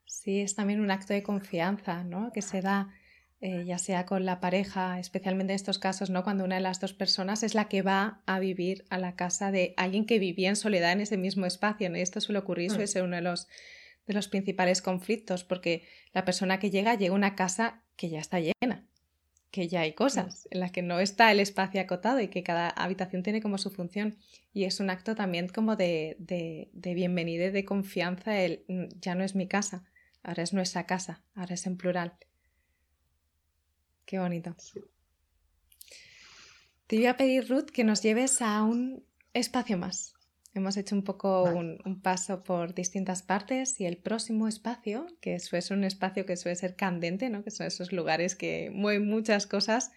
Sí, 0.05 0.41
es 0.41 0.53
también 0.53 0.81
un 0.81 0.91
acto 0.91 1.13
de 1.13 1.23
confianza, 1.23 2.03
¿no? 2.03 2.33
Que 2.33 2.41
se 2.41 2.61
da 2.61 2.93
eh, 3.39 3.63
ya 3.65 3.77
sea 3.77 4.05
con 4.05 4.25
la 4.25 4.41
pareja, 4.41 4.99
especialmente 4.99 5.53
en 5.53 5.55
estos 5.55 5.79
casos, 5.79 6.09
¿no? 6.09 6.25
Cuando 6.25 6.43
una 6.43 6.55
de 6.55 6.61
las 6.61 6.81
dos 6.81 6.93
personas 6.93 7.43
es 7.43 7.55
la 7.55 7.69
que 7.69 7.83
va 7.83 8.21
a 8.25 8.39
vivir 8.39 8.83
a 8.89 8.97
la 8.97 9.15
casa 9.15 9.49
de 9.49 9.73
alguien 9.77 10.05
que 10.05 10.19
vivía 10.19 10.49
en 10.49 10.57
soledad 10.57 10.91
en 10.91 10.99
ese 10.99 11.15
mismo 11.15 11.45
espacio, 11.45 11.95
Y 11.95 12.01
esto 12.01 12.19
suele 12.19 12.39
ocurrir, 12.39 12.69
suele 12.69 12.83
mm. 12.83 12.87
ser 12.87 13.03
uno 13.03 13.15
de 13.15 13.21
los 13.21 13.47
de 14.09 14.15
los 14.15 14.27
principales 14.27 14.81
conflictos, 14.81 15.43
porque 15.43 15.83
la 16.13 16.25
persona 16.25 16.57
que 16.57 16.71
llega 16.71 16.95
llega 16.95 17.13
a 17.13 17.15
una 17.15 17.35
casa 17.35 17.83
que 17.95 18.09
ya 18.09 18.19
está 18.19 18.39
llena, 18.39 18.87
que 19.51 19.67
ya 19.67 19.81
hay 19.81 19.93
cosas, 19.93 20.47
en 20.49 20.61
las 20.61 20.71
que 20.71 20.81
no 20.81 20.99
está 20.99 21.31
el 21.31 21.39
espacio 21.39 21.79
acotado 21.79 22.19
y 22.19 22.27
que 22.27 22.41
cada 22.41 22.69
habitación 22.69 23.21
tiene 23.21 23.39
como 23.39 23.59
su 23.59 23.69
función. 23.69 24.17
Y 24.51 24.63
es 24.63 24.79
un 24.79 24.89
acto 24.89 25.13
también 25.13 25.47
como 25.47 25.75
de, 25.75 26.15
de, 26.17 26.71
de 26.73 26.93
bienvenida 26.95 27.45
y 27.45 27.51
de 27.51 27.65
confianza, 27.65 28.39
el 28.39 28.65
mm, 28.67 28.85
ya 28.99 29.13
no 29.13 29.23
es 29.23 29.35
mi 29.35 29.47
casa, 29.47 29.83
ahora 30.23 30.41
es 30.41 30.53
nuestra 30.53 30.87
casa, 30.87 31.21
ahora 31.35 31.53
es 31.53 31.67
en 31.67 31.77
plural. 31.77 32.13
Qué 34.05 34.17
bonito. 34.17 34.55
Te 36.87 36.95
voy 36.95 37.05
a 37.05 37.15
pedir, 37.15 37.47
Ruth, 37.47 37.69
que 37.69 37.83
nos 37.83 38.01
lleves 38.01 38.41
a 38.41 38.63
un 38.63 39.03
espacio 39.33 39.77
más, 39.77 40.15
Hemos 40.53 40.77
hecho 40.77 40.95
un 40.95 41.03
poco 41.03 41.43
un, 41.43 42.01
paso 42.01 42.43
por 42.43 42.73
distintas 42.73 43.21
partes 43.21 43.79
y 43.79 43.85
el 43.85 43.97
próximo 43.97 44.47
espacio, 44.47 45.05
que 45.21 45.35
es 45.35 45.71
un 45.71 45.83
espacio 45.83 46.25
que 46.25 46.37
suele 46.37 46.55
ser 46.55 46.75
candente, 46.75 47.29
¿no? 47.29 47.43
que 47.43 47.51
son 47.51 47.67
esos 47.67 47.91
lugares 47.91 48.35
que 48.35 48.71
mueven 48.73 49.07
muchas 49.07 49.45
cosas, 49.45 49.91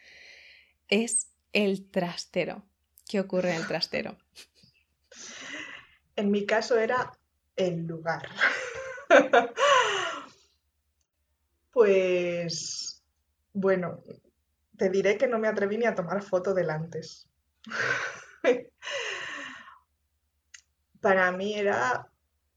es 0.88 1.30
el 1.52 1.90
trastero. 1.90 2.64
¿Qué 3.08 3.18
ocurre 3.20 3.50
en 3.50 3.56
el 3.56 3.66
trastero? 3.66 4.18
En 6.16 6.30
mi 6.30 6.44
caso 6.44 6.78
era 6.78 7.12
el 7.56 7.86
lugar. 7.86 8.28
pues, 11.72 13.02
bueno, 13.54 14.02
te 14.76 14.90
diré 14.90 15.16
que 15.16 15.26
no 15.26 15.38
me 15.38 15.48
atreví 15.48 15.78
ni 15.78 15.86
a 15.86 15.94
tomar 15.94 16.22
foto 16.22 16.52
del 16.52 16.70
antes. 16.70 17.28
Para 21.02 21.30
mí 21.32 21.54
era, 21.54 22.08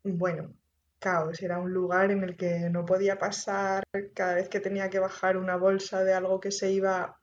bueno, 0.03 0.53
caos, 0.99 1.41
era 1.41 1.59
un 1.59 1.71
lugar 1.73 2.11
en 2.11 2.23
el 2.23 2.37
que 2.37 2.69
no 2.69 2.85
podía 2.85 3.17
pasar, 3.19 3.83
cada 4.13 4.35
vez 4.35 4.47
que 4.49 4.61
tenía 4.61 4.89
que 4.89 4.99
bajar 4.99 5.35
una 5.37 5.57
bolsa 5.57 6.03
de 6.05 6.13
algo 6.13 6.39
que 6.39 6.51
se 6.51 6.71
iba, 6.71 7.19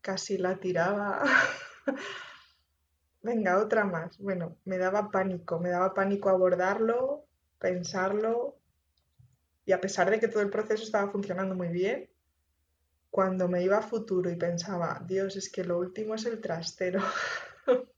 casi 0.00 0.38
la 0.38 0.58
tiraba. 0.58 1.22
Venga, 3.22 3.58
otra 3.58 3.84
más. 3.84 4.18
Bueno, 4.18 4.56
me 4.64 4.78
daba 4.78 5.10
pánico, 5.10 5.58
me 5.60 5.70
daba 5.70 5.94
pánico 5.94 6.28
abordarlo, 6.28 7.24
pensarlo, 7.58 8.58
y 9.64 9.72
a 9.72 9.80
pesar 9.80 10.10
de 10.10 10.20
que 10.20 10.28
todo 10.28 10.42
el 10.42 10.50
proceso 10.50 10.82
estaba 10.84 11.10
funcionando 11.10 11.54
muy 11.54 11.68
bien, 11.68 12.10
cuando 13.10 13.48
me 13.48 13.62
iba 13.62 13.78
a 13.78 13.82
futuro 13.82 14.30
y 14.30 14.36
pensaba, 14.36 15.00
Dios, 15.06 15.36
es 15.36 15.50
que 15.50 15.64
lo 15.64 15.78
último 15.78 16.14
es 16.14 16.26
el 16.26 16.40
trastero, 16.40 17.00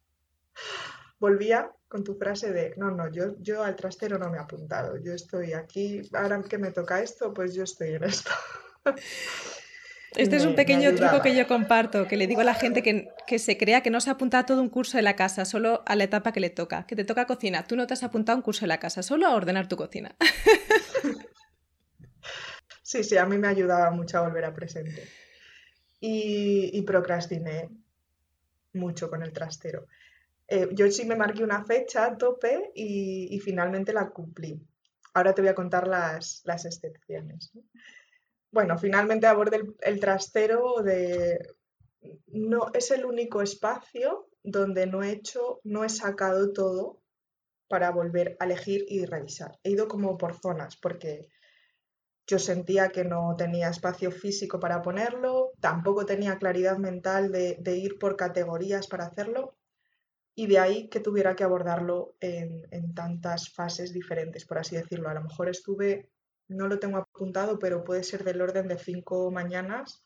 volvía 1.18 1.70
con 1.88 2.04
tu 2.04 2.14
frase 2.14 2.52
de, 2.52 2.74
no, 2.76 2.90
no, 2.90 3.10
yo, 3.10 3.36
yo 3.40 3.62
al 3.62 3.76
trastero 3.76 4.18
no 4.18 4.30
me 4.30 4.38
he 4.38 4.40
apuntado, 4.40 4.96
yo 4.98 5.12
estoy 5.12 5.52
aquí, 5.52 6.02
ahora 6.12 6.42
que 6.42 6.58
me 6.58 6.70
toca 6.70 7.00
esto, 7.00 7.32
pues 7.32 7.54
yo 7.54 7.64
estoy 7.64 7.94
en 7.94 8.04
esto. 8.04 8.30
Este 10.16 10.36
es 10.36 10.46
un 10.46 10.54
pequeño 10.54 10.94
truco 10.94 11.20
que 11.22 11.34
yo 11.34 11.48
comparto, 11.48 12.06
que 12.06 12.16
le 12.16 12.28
digo 12.28 12.40
a 12.40 12.44
la 12.44 12.54
gente 12.54 12.84
que, 12.84 13.08
que, 13.26 13.40
se 13.40 13.58
crea 13.58 13.82
que 13.82 13.90
no 13.90 14.00
se 14.00 14.10
apunta 14.10 14.38
a 14.38 14.46
todo 14.46 14.60
un 14.60 14.68
curso 14.68 14.96
de 14.96 15.02
la 15.02 15.16
casa, 15.16 15.44
solo 15.44 15.82
a 15.86 15.96
la 15.96 16.04
etapa 16.04 16.30
que 16.30 16.38
le 16.38 16.50
toca, 16.50 16.86
que 16.86 16.94
te 16.94 17.04
toca 17.04 17.26
cocina. 17.26 17.66
Tú 17.66 17.74
no 17.74 17.88
te 17.88 17.94
has 17.94 18.04
apuntado 18.04 18.36
a 18.36 18.38
un 18.38 18.42
curso 18.42 18.60
de 18.60 18.68
la 18.68 18.78
casa, 18.78 19.02
solo 19.02 19.26
a 19.26 19.34
ordenar 19.34 19.66
tu 19.66 19.74
cocina. 19.74 20.14
Sí, 22.84 23.02
sí, 23.02 23.16
a 23.16 23.24
mí 23.24 23.38
me 23.38 23.48
ayudaba 23.48 23.90
mucho 23.90 24.18
a 24.18 24.20
volver 24.20 24.44
a 24.44 24.54
presente. 24.54 25.08
Y, 26.00 26.82
procrastiné 26.82 27.70
mucho 28.74 29.08
con 29.08 29.22
el 29.22 29.32
trastero. 29.32 29.86
Eh, 30.48 30.68
yo 30.72 30.90
sí 30.90 31.04
me 31.04 31.16
marqué 31.16 31.42
una 31.42 31.64
fecha 31.64 32.04
a 32.04 32.16
tope 32.16 32.70
y, 32.74 33.38
finalmente 33.40 33.92
la 33.92 34.10
cumplí. 34.10 34.60
Ahora 35.14 35.34
te 35.34 35.42
voy 35.42 35.48
a 35.48 35.54
contar 35.54 35.88
las, 35.88 36.42
las 36.44 36.64
excepciones. 36.64 37.52
Bueno, 38.50 38.78
finalmente 38.78 39.26
abordé 39.26 39.56
el, 39.56 39.76
el, 39.80 40.00
trastero 40.00 40.82
de... 40.82 41.56
No, 42.26 42.70
es 42.74 42.90
el 42.90 43.04
único 43.04 43.40
espacio 43.40 44.28
donde 44.42 44.86
no 44.86 45.02
he 45.02 45.10
hecho, 45.10 45.60
no 45.64 45.84
he 45.84 45.88
sacado 45.88 46.52
todo 46.52 47.00
para 47.68 47.90
volver 47.90 48.36
a 48.38 48.44
elegir 48.44 48.84
y 48.88 49.06
revisar. 49.06 49.58
He 49.62 49.70
ido 49.70 49.88
como 49.88 50.18
por 50.18 50.34
zonas, 50.34 50.76
porque 50.76 51.30
yo 52.26 52.38
sentía 52.38 52.88
que 52.88 53.04
no 53.04 53.34
tenía 53.36 53.68
espacio 53.68 54.10
físico 54.10 54.58
para 54.58 54.80
ponerlo, 54.82 55.52
tampoco 55.60 56.06
tenía 56.06 56.38
claridad 56.38 56.78
mental 56.78 57.30
de, 57.30 57.76
ir 57.76 57.98
por 57.98 58.16
categorías 58.16 58.86
para 58.86 59.06
hacerlo 59.06 59.56
y 60.34 60.46
de 60.46 60.58
ahí 60.58 60.88
que 60.88 61.00
tuviera 61.00 61.36
que 61.36 61.44
abordarlo 61.44 62.16
en, 62.20 62.94
tantas 62.94 63.52
fases 63.52 63.92
diferentes, 63.92 64.44
por 64.44 64.58
así 64.58 64.76
decirlo. 64.76 65.08
A 65.08 65.14
lo 65.14 65.22
mejor 65.22 65.48
estuve, 65.48 66.10
no 66.48 66.66
lo 66.66 66.78
tengo 66.78 66.98
apuntado, 66.98 67.58
pero 67.58 67.84
puede 67.84 68.02
ser 68.02 68.24
del 68.24 68.40
orden 68.40 68.66
de 68.66 68.78
cinco 68.78 69.30
mañanas 69.30 70.04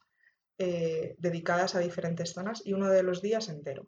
eh, 0.59 1.15
dedicadas 1.19 1.75
a 1.75 1.81
diferentes 1.81 2.33
zonas 2.33 2.63
y 2.65 2.75
uno 2.75 2.91
de 2.91 3.03
los 3.03 3.23
días 3.23 3.49
entero. 3.49 3.87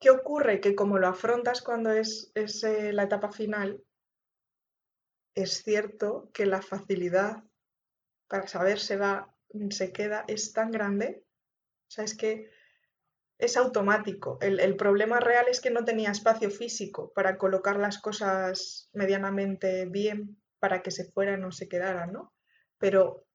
¿Qué 0.00 0.08
ocurre? 0.08 0.60
Que 0.60 0.74
como 0.74 0.98
lo 0.98 1.08
afrontas 1.08 1.60
cuando 1.60 1.92
es, 1.92 2.32
eh, 2.34 2.92
la 2.94 3.02
etapa 3.02 3.30
final, 3.30 3.84
es 5.34 5.62
cierto 5.62 6.30
que 6.32 6.46
la 6.46 6.62
facilidad 6.62 7.44
para 8.28 8.46
saber 8.46 8.80
se 8.80 8.96
va, 8.96 9.34
se 9.70 9.92
queda, 9.92 10.24
es 10.26 10.54
tan 10.54 10.70
grande. 10.70 11.22
O 11.88 11.90
sea, 11.90 12.04
es 12.04 12.16
que 12.16 12.50
es 13.40 13.56
automático. 13.56 14.38
El, 14.40 14.76
problema 14.76 15.18
real 15.18 15.46
es 15.48 15.60
que 15.60 15.70
no 15.70 15.84
tenía 15.84 16.10
espacio 16.10 16.50
físico 16.50 17.12
para 17.14 17.38
colocar 17.38 17.78
las 17.78 17.98
cosas 17.98 18.90
medianamente 18.92 19.86
bien 19.86 20.40
para 20.58 20.82
que 20.82 20.90
se 20.90 21.10
fueran 21.10 21.44
o 21.44 21.50
se 21.50 21.68
quedaran, 21.68 22.12
¿no? 22.12 22.32
Pero 22.78 23.26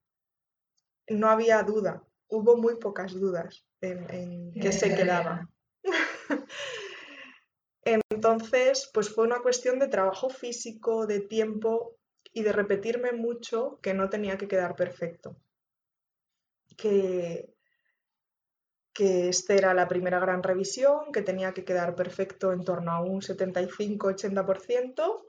no 1.08 1.28
había 1.28 1.62
duda, 1.62 2.04
hubo 2.28 2.56
muy 2.56 2.76
pocas 2.76 3.12
dudas 3.14 3.66
en, 3.80 4.08
en 4.10 4.52
que 4.54 4.72
se 4.72 4.94
quedaba. 4.94 5.48
Entonces, 7.84 8.90
pues 8.94 9.12
fue 9.12 9.24
una 9.24 9.40
cuestión 9.40 9.78
de 9.78 9.88
trabajo 9.88 10.30
físico, 10.30 11.06
de 11.06 11.20
tiempo 11.20 11.96
y 12.32 12.42
de 12.42 12.52
repetirme 12.52 13.12
mucho 13.12 13.78
que 13.82 13.94
no 13.94 14.08
tenía 14.08 14.36
que 14.36 14.48
quedar 14.48 14.76
perfecto. 14.76 15.36
Que, 16.76 17.55
que 18.96 19.28
esta 19.28 19.52
era 19.52 19.74
la 19.74 19.88
primera 19.88 20.18
gran 20.18 20.42
revisión, 20.42 21.12
que 21.12 21.20
tenía 21.20 21.52
que 21.52 21.66
quedar 21.66 21.94
perfecto 21.94 22.54
en 22.54 22.64
torno 22.64 22.92
a 22.92 23.02
un 23.02 23.20
75-80% 23.20 25.26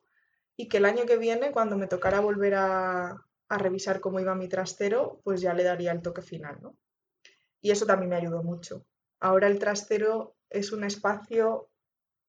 y 0.55 0.69
que 0.69 0.77
el 0.77 0.85
año 0.85 1.05
que 1.05 1.17
viene, 1.17 1.51
cuando 1.51 1.77
me 1.77 1.87
tocara 1.87 2.21
volver 2.21 2.55
a, 2.55 3.21
revisar 3.49 3.99
cómo 3.99 4.21
iba 4.21 4.35
mi 4.35 4.47
trastero, 4.47 5.19
pues 5.23 5.41
ya 5.41 5.53
le 5.53 5.63
daría 5.63 5.91
el 5.91 6.01
toque 6.01 6.21
final. 6.21 6.59
Y 7.61 7.71
eso 7.71 7.85
también 7.85 8.09
me 8.09 8.15
ayudó 8.15 8.41
mucho. 8.41 8.85
Ahora 9.19 9.47
el 9.47 9.59
trastero 9.59 10.37
es 10.49 10.71
un 10.71 10.85
espacio 10.85 11.69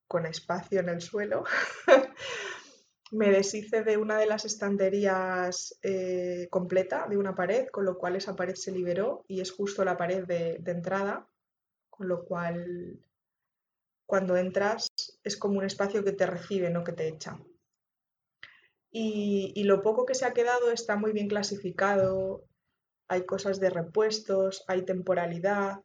con 0.08 0.26
espacio 0.26 0.80
en 0.80 0.88
el 0.88 1.00
suelo. 1.00 1.44
me 3.10 3.30
deshice 3.30 3.82
de 3.82 3.96
una 3.96 4.18
de 4.18 4.26
las 4.26 4.44
estanterías 4.44 5.78
eh, 5.82 6.48
completa 6.50 7.06
de 7.08 7.16
una 7.16 7.34
pared, 7.34 7.68
con 7.68 7.84
lo 7.84 7.98
cual 7.98 8.16
esa 8.16 8.36
pared 8.36 8.54
se 8.54 8.72
liberó 8.72 9.24
y 9.28 9.40
es 9.40 9.50
justo 9.50 9.84
la 9.84 9.96
pared 9.96 10.24
de, 10.24 10.60
entrada, 10.66 11.28
con 11.90 12.08
lo 12.08 12.24
cual 12.24 12.98
cuando 14.06 14.36
entras 14.36 14.88
es 15.22 15.36
como 15.36 15.58
un 15.58 15.64
espacio 15.64 16.04
que 16.04 16.12
te 16.12 16.26
recibe, 16.26 16.70
no 16.70 16.84
que 16.84 16.92
te 16.92 17.08
echa. 17.08 17.38
Y, 18.90 19.52
y, 19.54 19.64
lo 19.64 19.82
poco 19.82 20.06
que 20.06 20.14
se 20.14 20.24
ha 20.24 20.32
quedado 20.32 20.70
está 20.70 20.96
muy 20.96 21.12
bien 21.12 21.28
clasificado, 21.28 22.44
hay 23.06 23.26
cosas 23.26 23.60
de 23.60 23.68
repuestos, 23.68 24.64
hay 24.66 24.82
temporalidad, 24.82 25.80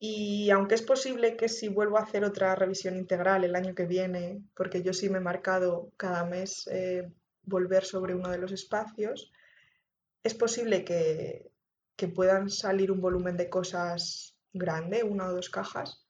y 0.00 0.50
aunque 0.50 0.76
es 0.76 0.82
posible 0.82 1.36
que 1.36 1.48
si 1.48 1.68
vuelvo 1.68 1.98
a 1.98 2.02
hacer 2.02 2.24
otra 2.24 2.54
revisión 2.54 2.96
integral 2.96 3.42
el 3.42 3.56
año 3.56 3.74
que 3.74 3.86
viene, 3.86 4.42
porque 4.54 4.82
yo 4.82 4.92
sí 4.92 5.08
me 5.08 5.18
he 5.18 5.22
marcado 5.22 5.90
cada 5.96 6.24
mes 6.24 6.68
eh, 6.70 7.10
volver 7.42 7.84
sobre 7.84 8.14
uno 8.14 8.30
de 8.30 8.38
los 8.38 8.52
espacios, 8.52 9.32
es 10.22 10.34
posible 10.34 10.84
que, 10.84 11.50
que 11.96 12.06
puedan 12.06 12.48
salir 12.48 12.92
un 12.92 13.00
volumen 13.00 13.36
de 13.36 13.50
cosas 13.50 14.36
grande, 14.52 15.02
una 15.02 15.26
o 15.26 15.32
dos 15.32 15.50
cajas. 15.50 16.06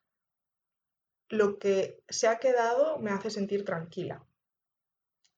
Lo 1.30 1.58
que 1.58 2.02
se 2.08 2.28
ha 2.28 2.38
quedado 2.38 2.98
me 2.98 3.10
hace 3.10 3.30
sentir 3.30 3.64
tranquila. 3.64 4.22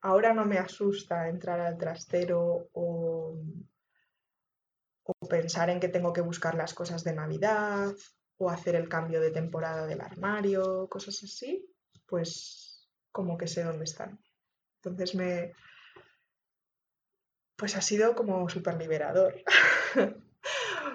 Ahora 0.00 0.34
no 0.34 0.44
me 0.44 0.58
asusta 0.58 1.28
entrar 1.28 1.60
al 1.60 1.78
trastero 1.78 2.68
o, 2.72 3.38
o 5.04 5.28
pensar 5.28 5.70
en 5.70 5.78
que 5.78 5.88
tengo 5.88 6.12
que 6.12 6.20
buscar 6.20 6.54
las 6.54 6.74
cosas 6.74 7.04
de 7.04 7.12
Navidad 7.12 7.94
o 8.40 8.48
hacer 8.48 8.74
el 8.74 8.88
cambio 8.88 9.20
de 9.20 9.30
temporada 9.30 9.86
del 9.86 10.00
armario, 10.00 10.88
cosas 10.88 11.22
así, 11.22 11.70
pues 12.06 12.88
como 13.12 13.36
que 13.36 13.46
sé 13.46 13.62
dónde 13.62 13.84
están. 13.84 14.18
Entonces 14.76 15.14
me... 15.14 15.52
Pues 17.54 17.76
ha 17.76 17.82
sido 17.82 18.14
como 18.14 18.48
súper 18.48 18.78
liberador. 18.78 19.34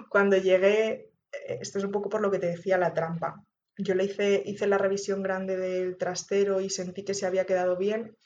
Cuando 0.10 0.38
llegué, 0.38 1.12
eh, 1.32 1.60
esto 1.62 1.78
es 1.78 1.86
un 1.86 1.92
poco 1.92 2.10
por 2.10 2.22
lo 2.22 2.32
que 2.32 2.40
te 2.40 2.48
decía 2.48 2.80
la 2.80 2.96
trampa. 2.96 3.40
Yo 3.78 3.94
le 3.94 4.06
hice, 4.06 4.42
hice 4.44 4.66
la 4.66 4.80
revisión 4.80 5.22
grande 5.22 5.56
del 5.56 5.98
trastero 5.98 6.62
y 6.62 6.72
sentí 6.72 7.06
que 7.06 7.14
se 7.14 7.28
había 7.28 7.46
quedado 7.46 7.78
bien 7.78 8.18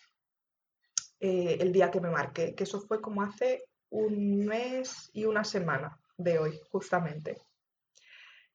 eh, 1.20 1.58
el 1.60 1.74
día 1.74 1.92
que 1.92 2.00
me 2.00 2.10
marqué, 2.10 2.56
que 2.56 2.64
eso 2.64 2.80
fue 2.80 3.02
como 3.02 3.22
hace 3.22 3.66
un 3.90 4.46
mes 4.46 5.10
y 5.12 5.26
una 5.26 5.44
semana 5.44 6.00
de 6.16 6.40
hoy, 6.40 6.62
justamente. 6.72 7.49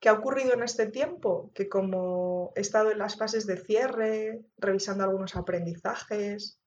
¿Qué 0.04 0.10
ha 0.10 0.12
ocurrido 0.12 0.52
en 0.52 0.62
este 0.62 0.86
tiempo? 0.88 1.50
Que 1.54 1.66
como 1.66 2.52
he 2.56 2.60
estado 2.60 2.90
en 2.90 2.98
las 2.98 3.16
fases 3.16 3.46
de 3.46 3.56
cierre, 3.56 4.44
revisando 4.58 5.02
algunos 5.02 5.34
aprendizajes, 5.34 6.60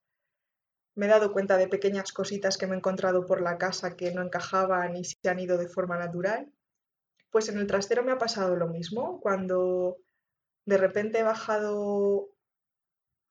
me 0.95 1.06
he 1.06 1.10
dado 1.10 1.32
cuenta 1.34 1.56
de 1.58 1.67
pequeñas 1.67 2.13
cositas 2.13 2.58
que 2.58 2.65
me 2.65 2.73
he 2.73 2.80
encontrado 2.80 3.28
por 3.28 3.41
la 3.41 3.60
casa 3.60 3.95
que 3.95 4.12
no 4.12 4.23
encajaban 4.23 4.95
y 4.95 5.06
se 5.06 5.30
han 5.30 5.38
ido 5.38 5.60
de 5.60 5.67
forma 5.67 6.00
natural. 6.00 6.52
Pues 7.30 7.47
en 7.50 7.60
el 7.60 7.67
trastero 7.67 8.04
me 8.04 8.12
ha 8.12 8.17
pasado 8.17 8.56
lo 8.56 8.69
mismo, 8.69 9.21
cuando 9.21 9.97
de 10.65 10.78
repente 10.78 11.19
he 11.19 11.23
bajado 11.23 12.30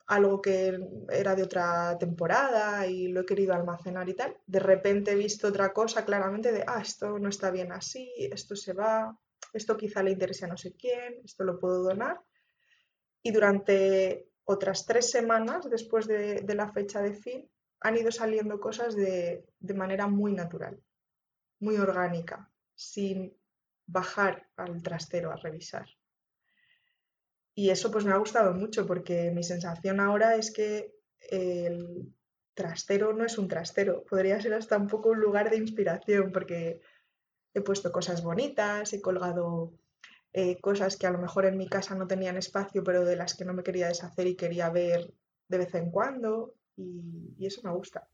algo 0.07 0.41
que 0.41 0.79
era 1.11 1.35
de 1.35 1.43
otra 1.43 1.99
temporada 1.99 2.87
y 2.87 3.09
lo 3.09 3.23
he 3.23 3.27
querido 3.27 3.55
almacenar 3.55 4.09
y 4.09 4.15
tal, 4.15 4.37
de 4.47 4.61
repente 4.61 5.11
he 5.11 5.17
visto 5.17 5.49
otra 5.49 5.73
cosa 5.73 6.05
claramente 6.05 6.53
de, 6.53 6.63
ah, 6.65 6.81
esto 6.81 7.19
no 7.19 7.29
está 7.29 7.51
bien 7.51 7.73
así, 7.73 8.09
esto 8.17 8.55
se 8.55 8.73
va, 8.73 9.19
esto 9.57 9.77
quizá 9.77 10.03
le 10.03 10.13
interese 10.13 10.45
a 10.45 10.49
no 10.49 10.57
sé 10.57 10.75
quién, 10.75 11.21
esto 11.25 11.45
lo 11.45 11.59
puedo 11.59 11.83
donar. 11.83 12.21
Y 13.23 13.33
durante 13.33 14.29
otras 14.45 14.87
tres 14.87 15.11
semanas 15.11 15.69
después 15.69 16.07
de, 16.07 16.45
la 16.55 16.73
fecha 16.73 17.03
de 17.03 17.15
fin 17.15 17.51
han 17.81 17.97
ido 17.97 18.11
saliendo 18.11 18.61
cosas 18.61 18.95
de, 18.97 19.45
de 19.59 19.75
manera 19.75 20.07
muy 20.07 20.33
natural, 20.33 20.81
muy 21.61 21.77
orgánica, 21.77 22.51
sin 22.75 23.37
bajar 23.87 24.49
al 24.57 24.83
trastero 24.83 25.31
a 25.31 25.37
revisar. 25.37 25.87
Y 27.55 27.71
eso 27.71 27.91
pues 27.91 28.05
me 28.05 28.13
ha 28.13 28.19
gustado 28.19 28.53
mucho 28.55 28.87
porque 28.87 29.31
mi 29.31 29.43
sensación 29.43 30.01
ahora 30.01 30.37
es 30.37 30.53
que 30.53 30.95
el 31.31 32.15
trastero 32.55 33.13
no 33.13 33.25
es 33.25 33.39
un 33.39 33.49
trastero, 33.49 34.05
podría 34.05 34.41
ser 34.41 34.55
hasta 34.55 34.77
un 34.77 34.89
poco 34.89 35.11
un 35.11 35.21
lugar 35.21 35.51
de 35.51 35.59
inspiración 35.59 36.33
porque 36.33 36.81
he 37.57 37.63
puesto 37.63 37.91
cosas 37.91 38.23
bonitas, 38.23 38.93
he 38.93 39.01
colgado 39.01 39.73
eh, 40.35 40.61
cosas 40.61 40.97
que 40.99 41.07
a 41.07 41.11
lo 41.11 41.19
mejor 41.19 41.47
en 41.47 41.57
mi 41.57 41.69
casa 41.69 41.95
no 41.95 42.07
tenían 42.07 42.37
espacio, 42.37 42.85
pero 42.85 43.05
de 43.05 43.17
las 43.17 43.35
que 43.35 43.47
no 43.47 43.55
me 43.55 43.63
quería 43.63 43.89
deshacer 43.89 44.27
y 44.27 44.37
quería 44.37 44.69
ver 44.69 45.15
de 45.49 45.59
vez 45.59 45.75
en 45.75 45.91
cuando 45.91 46.55
y 46.77 47.47
eso 47.47 47.63
me 47.65 47.73
gusta. 47.73 48.07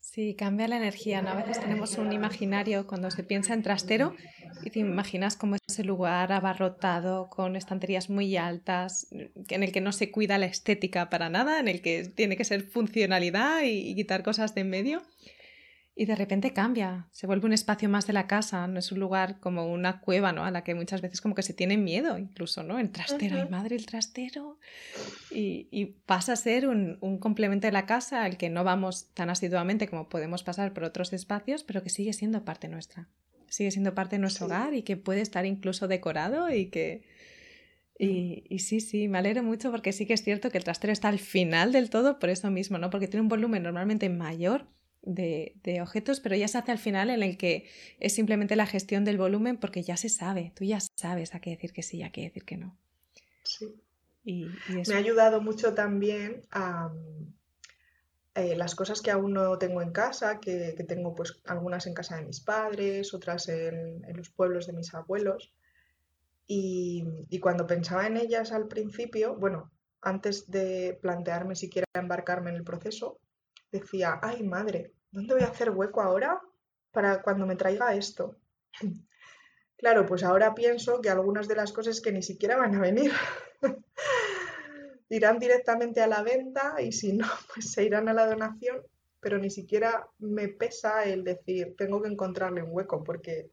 Sí, 0.00 0.34
cambia 0.34 0.68
la 0.68 0.76
energía, 0.76 1.22
¿no? 1.22 1.30
A 1.30 1.34
veces 1.34 1.58
tenemos 1.58 1.96
un 1.96 2.12
imaginario 2.12 2.86
cuando 2.86 3.10
se 3.10 3.24
piensa 3.24 3.54
en 3.54 3.62
trastero 3.62 4.14
y 4.62 4.68
te 4.68 4.80
imaginas 4.80 5.34
como 5.34 5.56
ese 5.66 5.82
lugar 5.82 6.30
abarrotado 6.30 7.30
con 7.30 7.56
estanterías 7.56 8.10
muy 8.10 8.36
altas, 8.36 9.08
en 9.10 9.62
el 9.62 9.72
que 9.72 9.80
no 9.80 9.92
se 9.92 10.10
cuida 10.10 10.36
la 10.36 10.44
estética 10.44 11.08
para 11.08 11.30
nada, 11.30 11.58
en 11.58 11.68
el 11.68 11.80
que 11.80 12.04
tiene 12.14 12.36
que 12.36 12.44
ser 12.44 12.64
funcionalidad 12.64 13.62
y 13.64 13.94
quitar 13.94 14.22
cosas 14.22 14.54
de 14.54 14.60
en 14.60 14.70
medio. 14.70 15.02
Y 15.96 16.06
de 16.06 16.16
repente 16.16 16.52
cambia, 16.52 17.06
se 17.12 17.28
vuelve 17.28 17.46
un 17.46 17.52
espacio 17.52 17.88
más 17.88 18.08
de 18.08 18.12
la 18.12 18.26
casa, 18.26 18.66
no 18.66 18.80
es 18.80 18.90
un 18.90 18.98
lugar 18.98 19.38
como 19.38 19.72
una 19.72 20.00
cueva, 20.00 20.32
¿no? 20.32 20.44
A 20.44 20.50
la 20.50 20.64
que 20.64 20.74
muchas 20.74 21.00
veces 21.00 21.20
como 21.20 21.36
que 21.36 21.42
se 21.42 21.54
tiene 21.54 21.76
miedo, 21.76 22.18
incluso, 22.18 22.64
¿no? 22.64 22.80
El 22.80 22.90
trastero, 22.90 23.40
ay 23.40 23.48
madre, 23.48 23.76
el 23.76 23.86
trastero. 23.86 24.58
Y, 25.30 25.68
y 25.70 25.86
pasa 25.86 26.32
a 26.32 26.36
ser 26.36 26.66
un, 26.66 26.98
un, 27.00 27.18
complemento 27.18 27.68
de 27.68 27.72
la 27.72 27.86
casa 27.86 28.24
al 28.24 28.36
que 28.36 28.50
no 28.50 28.64
vamos 28.64 29.10
tan 29.14 29.30
asiduamente 29.30 29.86
como 29.86 30.08
podemos 30.08 30.42
pasar 30.42 30.72
por 30.72 30.82
otros 30.82 31.12
espacios, 31.12 31.62
pero 31.62 31.84
que 31.84 31.90
sigue 31.90 32.12
siendo 32.12 32.44
parte 32.44 32.66
nuestra. 32.66 33.06
Sigue 33.48 33.70
siendo 33.70 33.94
parte 33.94 34.16
de 34.16 34.20
nuestro 34.20 34.46
hogar 34.46 34.74
y 34.74 34.82
que 34.82 34.96
puede 34.96 35.20
estar 35.20 35.46
incluso 35.46 35.86
decorado 35.86 36.50
y 36.50 36.66
que... 36.66 37.02
Y, 37.96 38.42
y, 38.48 38.58
sí, 38.58 38.80
sí, 38.80 39.06
me 39.06 39.18
alegro 39.18 39.44
mucho 39.44 39.70
porque 39.70 39.92
sí 39.92 40.06
que 40.06 40.14
es 40.14 40.24
cierto 40.24 40.50
que 40.50 40.58
el 40.58 40.64
trastero 40.64 40.92
está 40.92 41.06
al 41.06 41.20
final 41.20 41.70
del 41.70 41.88
todo 41.88 42.18
por 42.18 42.30
eso 42.30 42.50
mismo, 42.50 42.78
¿no? 42.78 42.90
Porque 42.90 43.06
tiene 43.06 43.22
un 43.22 43.28
volumen 43.28 43.62
normalmente 43.62 44.08
mayor 44.08 44.66
de, 45.04 45.80
objetos, 45.80 46.20
pero 46.20 46.36
ya 46.36 46.48
se 46.48 46.58
hace 46.58 46.72
al 46.72 46.78
final 46.78 47.10
en 47.10 47.22
el 47.22 47.36
que 47.36 47.68
es 48.00 48.14
simplemente 48.14 48.56
la 48.56 48.66
gestión 48.66 49.04
del 49.04 49.18
volumen 49.18 49.56
porque 49.56 49.82
ya 49.82 49.96
se 49.96 50.08
sabe, 50.08 50.52
tú 50.54 50.64
ya 50.64 50.78
sabes 50.80 51.34
a 51.34 51.40
qué 51.40 51.50
decir 51.50 51.72
que 51.72 51.82
sí 51.82 51.98
y 51.98 52.02
a 52.02 52.10
qué 52.10 52.22
decir 52.22 52.44
que 52.44 52.56
no. 52.56 52.76
Sí. 53.42 53.74
Y, 54.24 54.46
Me 54.68 54.94
ha 54.94 54.98
ayudado 54.98 55.42
mucho 55.42 55.74
también 55.74 56.42
a 56.50 56.90
eh, 58.34 58.56
las 58.56 58.74
cosas 58.74 59.02
que 59.02 59.10
aún 59.10 59.34
no 59.34 59.58
tengo 59.58 59.82
en 59.82 59.92
casa, 59.92 60.40
que, 60.40 60.72
tengo 60.88 61.14
pues 61.14 61.40
algunas 61.44 61.86
en 61.86 61.94
casa 61.94 62.16
de 62.16 62.24
mis 62.24 62.40
padres, 62.40 63.12
otras 63.12 63.48
en, 63.48 64.02
los 64.16 64.30
pueblos 64.30 64.66
de 64.66 64.72
mis 64.72 64.94
abuelos. 64.94 65.52
Y, 66.46 67.04
y 67.28 67.38
cuando 67.38 67.66
pensaba 67.66 68.06
en 68.06 68.16
ellas 68.16 68.52
al 68.52 68.66
principio, 68.66 69.36
bueno, 69.36 69.70
antes 70.00 70.50
de 70.50 70.98
plantearme 71.00 71.54
siquiera 71.54 71.86
embarcarme 71.94 72.50
en 72.50 72.56
el 72.56 72.64
proceso, 72.64 73.18
decía, 73.78 74.18
ay 74.22 74.42
madre, 74.42 74.92
¿dónde 75.10 75.34
voy 75.34 75.42
a 75.42 75.48
hacer 75.48 75.70
hueco 75.70 76.00
ahora 76.00 76.40
para 76.92 77.22
cuando 77.22 77.46
me 77.46 77.56
traiga 77.56 77.94
esto? 77.94 78.36
Claro, 79.76 80.06
pues 80.06 80.22
ahora 80.22 80.54
pienso 80.54 81.00
que 81.02 81.10
algunas 81.10 81.46
de 81.46 81.56
las 81.56 81.72
cosas 81.72 82.00
que 82.00 82.12
ni 82.12 82.22
siquiera 82.22 82.56
van 82.56 82.76
a 82.76 82.80
venir 82.80 83.12
irán 85.10 85.38
directamente 85.38 86.00
a 86.00 86.06
la 86.06 86.22
venta 86.22 86.76
y 86.80 86.92
si 86.92 87.12
no, 87.12 87.26
pues 87.52 87.72
se 87.72 87.84
irán 87.84 88.08
a 88.08 88.14
la 88.14 88.26
donación, 88.26 88.82
pero 89.20 89.36
ni 89.36 89.50
siquiera 89.50 90.08
me 90.20 90.48
pesa 90.48 91.04
el 91.04 91.24
decir, 91.24 91.74
tengo 91.76 92.00
que 92.00 92.08
encontrarle 92.08 92.62
un 92.62 92.70
hueco, 92.70 93.02
porque 93.02 93.50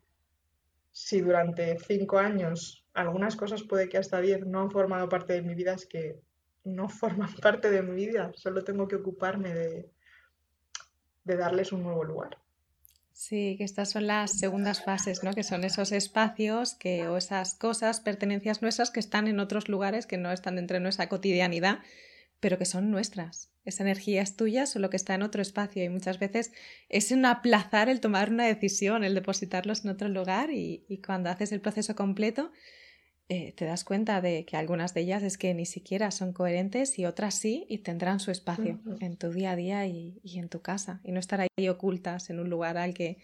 si 0.92 1.22
durante 1.22 1.78
cinco 1.80 2.20
años 2.20 2.86
algunas 2.94 3.36
cosas 3.36 3.64
puede 3.64 3.90
que 3.90 3.98
hasta 3.98 4.22
diez 4.22 4.46
no 4.46 4.62
han 4.62 4.72
formado 4.72 5.10
parte 5.10 5.34
de 5.34 5.42
mi 5.42 5.56
vida, 5.56 5.74
es 5.74 5.86
que 5.86 6.20
no 6.64 6.88
forman 6.88 7.34
parte 7.42 7.72
de 7.72 7.82
mi 7.82 7.96
vida, 8.06 8.32
solo 8.36 8.64
tengo 8.64 8.88
que 8.88 8.98
ocuparme 8.98 9.54
de, 9.54 9.90
de 11.24 11.38
darles 11.38 11.72
un 11.72 11.84
nuevo 11.84 12.04
lugar. 12.04 12.38
Sí, 13.14 13.56
que 13.58 13.64
estas 13.64 13.92
son 13.92 14.08
las 14.08 14.32
segundas 14.32 14.84
fases, 14.84 15.24
¿no? 15.24 15.34
Que 15.34 15.44
son 15.44 15.64
esos 15.64 15.92
espacios 15.92 16.74
que, 16.74 17.08
o 17.08 17.18
esas 17.18 17.54
cosas, 17.54 18.00
pertenencias 18.00 18.64
nuestras 18.64 18.90
que 18.90 19.00
están 19.00 19.28
en 19.28 19.40
otros 19.40 19.70
lugares, 19.70 20.08
que 20.08 20.18
no 20.18 20.32
están 20.32 20.56
dentro 20.56 20.76
de 20.76 20.82
nuestra 20.82 21.08
cotidianidad, 21.08 21.80
pero 22.40 22.58
que 22.58 22.66
son 22.66 22.90
nuestras. 22.90 23.52
Esa 23.64 23.84
energía 23.84 24.24
es 24.24 24.36
tuya, 24.36 24.66
solo 24.66 24.90
que 24.90 24.98
está 24.98 25.14
en 25.14 25.22
otro 25.22 25.42
espacio. 25.42 25.84
Y 25.84 25.90
muchas 25.90 26.18
veces 26.18 26.52
es 26.90 27.12
un 27.12 27.26
aplazar 27.26 27.90
el 27.90 28.00
tomar 28.00 28.32
una 28.32 28.48
decisión, 28.48 29.04
el 29.04 29.14
depositarlos 29.14 29.86
en 29.86 29.92
otro 29.92 30.10
lugar. 30.10 30.50
Y, 30.50 30.84
y 30.90 30.98
cuando 30.98 31.30
haces 31.30 31.52
el 31.52 31.62
proceso 31.62 31.96
completo, 31.96 32.52
eh, 33.34 33.54
te 33.54 33.64
das 33.64 33.86
cuenta 33.86 34.20
de 34.20 34.44
que 34.44 34.58
algunas 34.58 34.94
de 34.94 35.00
ellas 35.00 35.24
es 35.24 35.38
que 35.38 35.54
ni 35.54 35.66
siquiera 35.66 36.12
son 36.12 36.34
coherentes 36.34 37.00
y 37.00 37.06
otras 37.06 37.34
sí 37.34 37.66
y 37.70 37.78
tendrán 37.78 38.20
su 38.20 38.30
espacio 38.30 38.82
en 39.00 39.16
tu 39.16 39.30
día 39.32 39.52
a 39.52 39.56
día 39.56 39.88
y, 39.88 40.20
en 40.22 40.50
tu 40.50 40.62
casa 40.62 41.00
y 41.02 41.14
no 41.14 41.20
estar 41.22 41.40
ahí 41.40 41.70
ocultas 41.70 42.30
en 42.30 42.42
un 42.42 42.50
lugar 42.50 42.78
al 42.78 42.94
que 42.94 43.20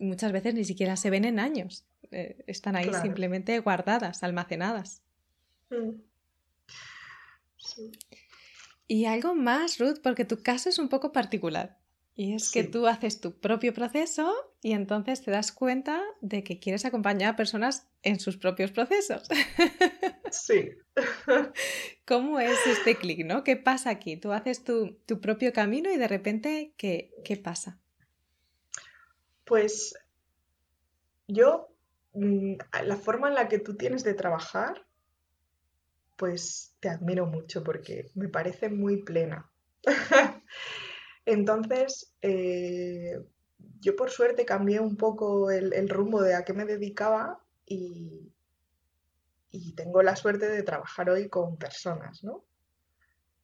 muchas 0.00 0.32
veces 0.32 0.54
ni 0.54 0.64
siquiera 0.64 0.96
se 0.96 1.10
ven 1.10 1.24
en 1.24 1.38
años. 1.38 1.84
Eh, 2.10 2.42
están 2.48 2.74
ahí 2.74 2.90
simplemente 3.02 3.56
guardadas, 3.60 4.24
almacenadas. 4.24 5.00
Mm. 5.70 5.90
Y 8.88 9.04
algo 9.04 9.36
más, 9.36 9.78
Ruth, 9.78 10.00
porque 10.02 10.24
tu 10.24 10.42
caso 10.42 10.70
es 10.70 10.80
un 10.80 10.88
poco 10.88 11.12
particular. 11.12 11.78
Y 12.16 12.34
es 12.34 12.50
que 12.50 12.64
tú 12.64 12.88
haces 12.88 13.20
tu 13.20 13.38
propio 13.38 13.72
proceso 13.72 14.34
y 14.64 14.72
entonces 14.72 15.22
te 15.22 15.32
das 15.32 15.50
cuenta 15.50 16.00
de 16.20 16.44
que 16.44 16.60
quieres 16.60 16.84
acompañar 16.84 17.34
a 17.34 17.36
personas 17.36 17.88
en 18.02 18.20
sus 18.20 18.36
propios 18.36 18.70
procesos. 18.70 19.28
Sí. 20.30 20.70
¿Cómo 22.06 22.38
es 22.38 22.58
este 22.66 22.96
clic, 22.96 23.26
no? 23.26 23.42
¿Qué 23.42 23.56
pasa 23.56 23.90
aquí? 23.90 24.16
Tú 24.16 24.32
haces 24.32 24.62
tu, 24.64 24.96
propio 25.20 25.52
camino 25.52 25.92
y 25.92 25.98
de 25.98 26.08
repente, 26.08 26.72
¿qué, 26.76 27.10
¿qué, 27.24 27.36
pasa? 27.36 27.80
Pues 29.44 29.94
yo, 31.26 31.68
mm, 32.14 32.54
la 32.84 32.96
forma 32.96 33.28
en 33.28 33.34
la 33.34 33.48
que 33.48 33.58
tú 33.58 33.76
tienes 33.76 34.04
de 34.04 34.14
trabajar, 34.14 34.86
pues 36.16 36.76
te 36.78 36.88
admiro 36.88 37.26
mucho 37.26 37.64
porque 37.64 38.10
me 38.14 38.28
parece 38.28 38.68
muy 38.68 39.02
plena. 39.02 39.50
Entonces, 41.26 42.14
eh, 42.22 43.18
yo 43.80 43.96
por 43.96 44.10
suerte 44.10 44.44
cambié 44.44 44.80
un 44.80 44.96
poco 44.96 45.50
el, 45.50 45.88
rumbo 45.88 46.22
de 46.22 46.34
a 46.34 46.44
qué 46.44 46.52
me 46.52 46.64
dedicaba 46.64 47.40
y, 47.66 48.28
tengo 49.76 50.02
la 50.02 50.16
suerte 50.16 50.48
de 50.48 50.62
trabajar 50.62 51.10
hoy 51.10 51.28
con 51.28 51.56
personas, 51.58 52.24
¿no? 52.24 52.44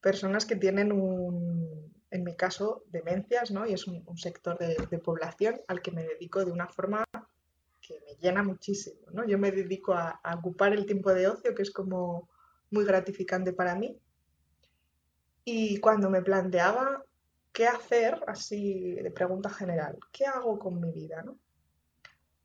Personas 0.01 0.47
que 0.47 0.57
tienen 0.57 0.91
un, 0.93 1.93
en 2.11 2.25
mi 2.25 2.35
caso, 2.35 2.85
demencias, 2.89 3.51
¿no? 3.51 3.67
Y 3.67 3.75
es 3.75 3.87
un, 3.87 4.05
sector 4.17 4.57
de, 4.59 4.99
población 4.99 5.61
al 5.69 5.83
que 5.83 5.91
me 5.91 6.05
dedico 6.05 6.45
de 6.45 6.51
una 6.51 6.69
forma 6.69 7.05
que 7.81 8.01
me 8.07 8.15
llena 8.21 8.43
muchísimo, 8.43 9.11
¿no? 9.13 9.27
Yo 9.27 9.39
me 9.39 9.51
dedico 9.51 9.93
a 9.93 10.21
ocupar 10.39 10.73
el 10.73 10.87
tiempo 10.87 11.13
de 11.13 11.29
ocio, 11.29 11.55
que 11.55 11.63
es 11.63 11.71
como 11.71 12.29
muy 12.71 12.85
gratificante 12.85 13.53
para 13.53 13.75
mí. 13.75 14.01
Y 15.45 15.81
cuando 15.81 16.11
me 16.11 16.23
planteaba 16.23 17.05
¿qué 17.53 17.67
hacer? 17.67 18.23
Así 18.27 18.95
de 18.95 19.11
pregunta 19.11 19.51
general, 19.51 19.99
¿qué 20.13 20.27
hago 20.27 20.59
con 20.59 20.81
mi 20.81 20.93
vida? 20.93 21.23
¿no? 21.23 21.39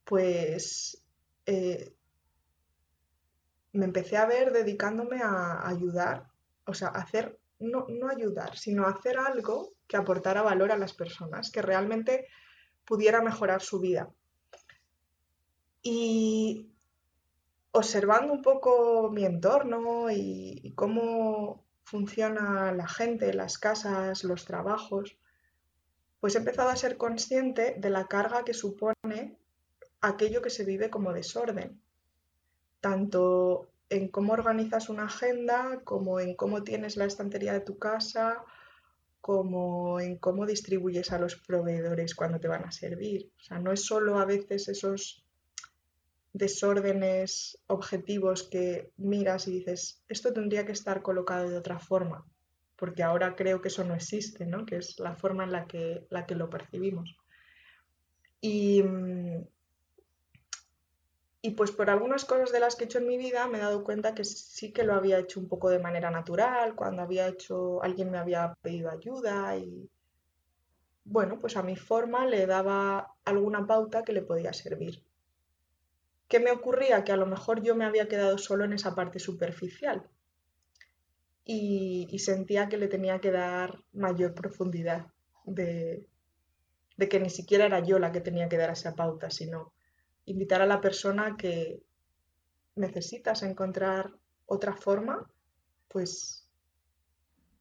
Pues 0.03 1.03
eh, 1.45 1.95
me 3.73 3.85
empecé 3.85 4.17
a 4.17 4.25
ver 4.25 4.51
dedicándome 4.51 5.21
a 5.21 5.67
ayudar, 5.67 6.27
o 6.65 6.73
sea, 6.73 6.89
hacer, 6.89 7.39
no, 7.59 7.85
no 7.89 8.09
ayudar, 8.09 8.57
sino 8.57 8.87
hacer 8.87 9.17
algo 9.17 9.73
que 9.87 9.97
aportara 9.97 10.41
valor 10.41 10.71
a 10.71 10.77
las 10.77 10.93
personas, 10.93 11.51
que 11.51 11.61
realmente 11.61 12.27
pudiera 12.85 13.21
mejorar 13.21 13.61
su 13.61 13.79
vida. 13.79 14.09
Y 15.81 16.71
observando 17.71 18.33
un 18.33 18.41
poco 18.41 19.09
mi 19.11 19.25
entorno 19.25 20.09
y 20.09 20.73
cómo 20.75 21.62
funciona 21.83 22.71
la 22.71 22.87
gente, 22.87 23.33
las 23.33 23.57
casas, 23.57 24.23
los 24.23 24.45
trabajos, 24.45 25.17
pues 26.19 26.35
he 26.35 26.39
empezado 26.39 26.69
a 26.69 26.75
ser 26.75 26.97
consciente 26.97 27.75
de 27.77 27.89
la 27.89 28.07
carga 28.07 28.43
que 28.43 28.53
supone 28.53 29.37
aquello 30.01 30.41
que 30.41 30.49
se 30.49 30.65
vive 30.65 30.89
como 30.89 31.13
desorden, 31.13 31.81
tanto 32.81 33.69
en 33.89 34.07
cómo 34.07 34.33
organizas 34.33 34.89
una 34.89 35.05
agenda, 35.05 35.81
como 35.83 36.19
en 36.19 36.35
cómo 36.35 36.63
tienes 36.63 36.97
la 36.97 37.05
estantería 37.05 37.53
de 37.53 37.61
tu 37.61 37.77
casa, 37.77 38.43
como 39.21 39.99
en 39.99 40.17
cómo 40.17 40.45
distribuyes 40.45 41.11
a 41.11 41.19
los 41.19 41.35
proveedores 41.35 42.15
cuando 42.15 42.39
te 42.39 42.47
van 42.47 42.65
a 42.65 42.71
servir. 42.71 43.31
O 43.39 43.43
sea, 43.43 43.59
no 43.59 43.71
es 43.71 43.85
solo 43.85 44.19
a 44.19 44.25
veces 44.25 44.67
esos 44.67 45.22
desórdenes 46.33 47.59
objetivos 47.67 48.43
que 48.43 48.91
miras 48.97 49.47
y 49.47 49.59
dices, 49.59 50.03
esto 50.09 50.33
tendría 50.33 50.65
que 50.65 50.71
estar 50.71 51.03
colocado 51.03 51.49
de 51.49 51.57
otra 51.57 51.79
forma, 51.79 52.25
porque 52.75 53.03
ahora 53.03 53.35
creo 53.35 53.61
que 53.61 53.67
eso 53.67 53.83
no 53.83 53.93
existe, 53.93 54.45
¿no? 54.45 54.65
que 54.65 54.77
es 54.77 54.99
la 54.99 55.15
forma 55.15 55.43
en 55.43 55.51
la 55.51 55.67
que, 55.67 56.05
la 56.09 56.25
que 56.25 56.35
lo 56.35 56.49
percibimos. 56.49 57.15
Y, 58.41 58.83
y 61.41 61.51
pues 61.51 61.71
por 61.71 61.89
algunas 61.89 62.25
cosas 62.25 62.51
de 62.51 62.59
las 62.59 62.75
que 62.75 62.83
he 62.83 62.87
hecho 62.87 62.97
en 62.97 63.07
mi 63.07 63.17
vida 63.17 63.47
me 63.47 63.59
he 63.59 63.61
dado 63.61 63.83
cuenta 63.83 64.15
que 64.15 64.25
sí 64.25 64.73
que 64.73 64.83
lo 64.83 64.95
había 64.95 65.19
hecho 65.19 65.39
un 65.39 65.47
poco 65.47 65.69
de 65.69 65.79
manera 65.79 66.09
natural, 66.09 66.75
cuando 66.75 67.03
había 67.03 67.27
hecho, 67.27 67.81
alguien 67.83 68.09
me 68.09 68.17
había 68.17 68.57
pedido 68.61 68.89
ayuda 68.89 69.55
y 69.55 69.89
bueno, 71.05 71.39
pues 71.39 71.57
a 71.57 71.63
mi 71.63 71.75
forma 71.75 72.25
le 72.25 72.45
daba 72.47 73.13
alguna 73.25 73.67
pauta 73.67 74.03
que 74.03 74.13
le 74.13 74.21
podía 74.21 74.51
servir. 74.53 75.03
¿Qué 76.33 76.39
me 76.39 76.49
ocurría? 76.49 77.03
Que 77.03 77.11
a 77.11 77.15
lo 77.15 77.27
mejor 77.27 77.61
yo 77.61 77.75
me 77.75 77.85
había 77.85 78.07
quedado 78.07 78.39
solo 78.39 78.65
en 78.65 78.73
esa 78.73 78.95
parte 78.95 79.19
superficial 79.19 80.09
y, 81.45 82.17
sentía 82.17 82.67
que 82.69 82.77
le 82.77 82.87
tenía 82.87 83.21
que 83.21 83.29
dar 83.29 83.83
mayor 83.91 84.33
profundidad 84.33 85.05
de, 85.45 86.07
de 86.97 87.07
que 87.07 87.19
ni 87.19 87.29
siquiera 87.29 87.67
era 87.67 87.81
yo 87.81 87.99
la 87.99 88.11
que 88.11 88.19
tenía 88.19 88.49
que 88.49 88.57
dar 88.57 88.71
esa 88.71 88.95
pauta, 88.95 89.29
sino 89.29 89.73
invitar 90.25 90.63
a 90.63 90.65
la 90.65 90.81
persona 90.81 91.35
que 91.37 91.83
necesitas 92.77 93.43
encontrar 93.43 94.11
otra 94.47 94.75
forma, 94.75 95.31
pues 95.87 96.49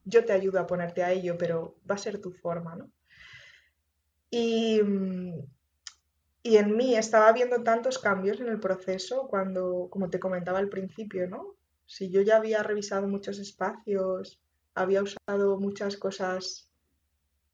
yo 0.07 0.25
te 0.25 0.33
ayudo 0.33 0.59
a 0.61 0.67
ponerte 0.67 1.05
a 1.05 1.13
ello, 1.13 1.37
pero 1.37 1.77
va 1.91 1.97
a 1.97 1.99
ser 1.99 2.23
tu 2.23 2.33
forma, 2.33 2.75
¿no? 2.75 2.91
Y, 4.31 4.81
y 6.43 6.57
en 6.57 6.77
mí 6.77 6.97
estaba 6.97 7.33
viendo 7.33 7.63
tantos 7.63 7.99
cambios 7.99 8.41
en 8.41 8.49
el 8.49 8.59
proceso 8.59 9.29
cuando, 9.29 9.89
como 9.91 10.11
te 10.11 10.19
comentaba 10.19 10.59
al 10.59 10.69
principio, 10.69 11.29
¿no? 11.29 11.55
Si 11.87 12.11
yo 12.11 12.21
ya 12.23 12.37
había 12.37 12.63
revisado 12.63 13.07
muchos 13.07 13.39
espacios, 13.39 14.41
había 14.75 15.03
usado 15.03 15.59
muchas 15.59 15.97
cosas 15.97 16.69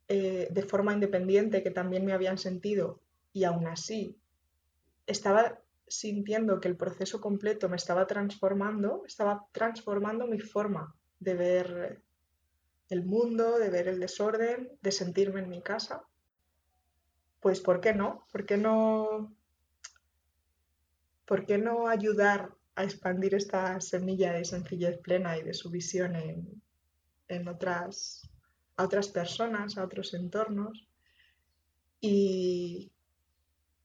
eh, 0.09 0.49
de 0.51 0.63
forma 0.63 0.95
independiente 0.95 1.63
que 1.63 1.71
también 1.71 2.05
me 2.05 2.13
habían 2.13 2.39
sentido 2.39 3.01
y 3.33 3.45
aún 3.45 3.67
así 3.67 4.17
estaba 5.07 5.61
sintiendo 5.87 6.61
que 6.61 6.69
el 6.69 6.77
proceso 6.77 7.21
completo 7.21 7.69
me 7.69 7.77
estaba 7.77 8.07
transformando, 8.07 9.03
estaba 9.07 9.47
transformando 9.53 10.27
mi 10.27 10.41
forma 10.41 10.95
de 11.19 11.35
ver 11.35 12.03
el 12.89 13.05
mundo, 13.05 13.59
de 13.59 13.69
ver 13.69 13.89
el 13.89 14.01
desorden, 14.01 14.79
de 14.81 14.93
sentirme 14.93 15.41
en 15.41 15.51
mi 15.51 15.63
casa 15.63 16.08
pues 17.49 17.63
¿por 17.63 17.81
qué 17.81 17.95
no? 17.95 18.27
¿Por 18.31 18.45
qué 18.45 18.59
no, 18.59 19.35
¿por 21.25 21.47
qué 21.47 21.57
no 21.57 21.89
ayudar 21.89 22.51
a 22.75 22.85
expandir 22.85 23.35
esta 23.35 23.81
semilla 23.81 24.35
de 24.35 24.45
sencillez 24.45 24.99
plena 24.99 25.39
y 25.39 25.45
de 25.45 25.55
su 25.55 25.71
visión 25.71 26.15
en, 26.15 27.49
otras, 27.49 28.31
a 28.77 28.85
otras 28.85 29.09
personas, 29.09 29.79
a 29.79 29.85
otros 29.85 30.13
entornos? 30.13 30.87
Y, 32.03 32.93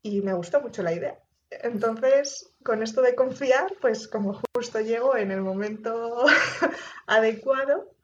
y 0.01 0.19
me 0.19 0.33
gustó 0.33 0.59
mucho 0.59 0.83
la 0.83 0.91
idea. 0.91 1.17
Entonces, 1.49 2.53
con 2.65 2.83
esto 2.83 3.01
de 3.01 3.15
confiar, 3.15 3.73
pues 3.79 4.09
como 4.09 4.41
justo 4.53 4.81
llego 4.81 5.15
en 5.15 5.31
el 5.31 5.39
momento 5.39 6.25
adecuado, 7.07 7.95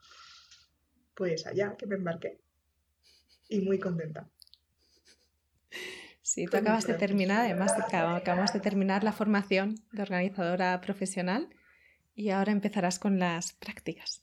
pues 1.14 1.46
allá 1.46 1.76
que 1.76 1.84
me 1.84 1.96
embarqué. 1.96 2.40
Y 3.50 3.60
muy 3.60 3.78
contenta. 3.78 4.26
Sí, 6.30 6.46
tú 6.46 6.58
acabas 6.58 6.86
de 6.86 6.94
terminar, 6.94 7.40
además 7.40 7.72
acabamos 7.76 8.52
de 8.52 8.60
terminar 8.60 9.02
la 9.02 9.10
formación 9.10 9.74
de 9.90 10.02
organizadora 10.02 10.80
profesional 10.80 11.48
y 12.14 12.30
ahora 12.30 12.52
empezarás 12.52 13.00
con 13.00 13.18
las 13.18 13.52
prácticas. 13.54 14.22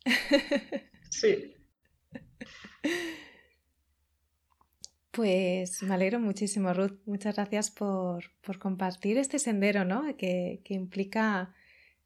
Sí. 1.09 1.53
Pues 5.11 5.81
me 5.81 5.95
alegro 5.95 6.19
muchísimo, 6.19 6.71
Ruth. 6.75 6.99
Muchas 7.07 7.37
gracias 7.37 7.71
por, 7.71 8.23
compartir 8.59 9.17
este 9.17 9.39
sendero, 9.39 9.83
¿no? 9.83 10.15
Que, 10.15 10.61
que 10.63 10.75
implica 10.75 11.55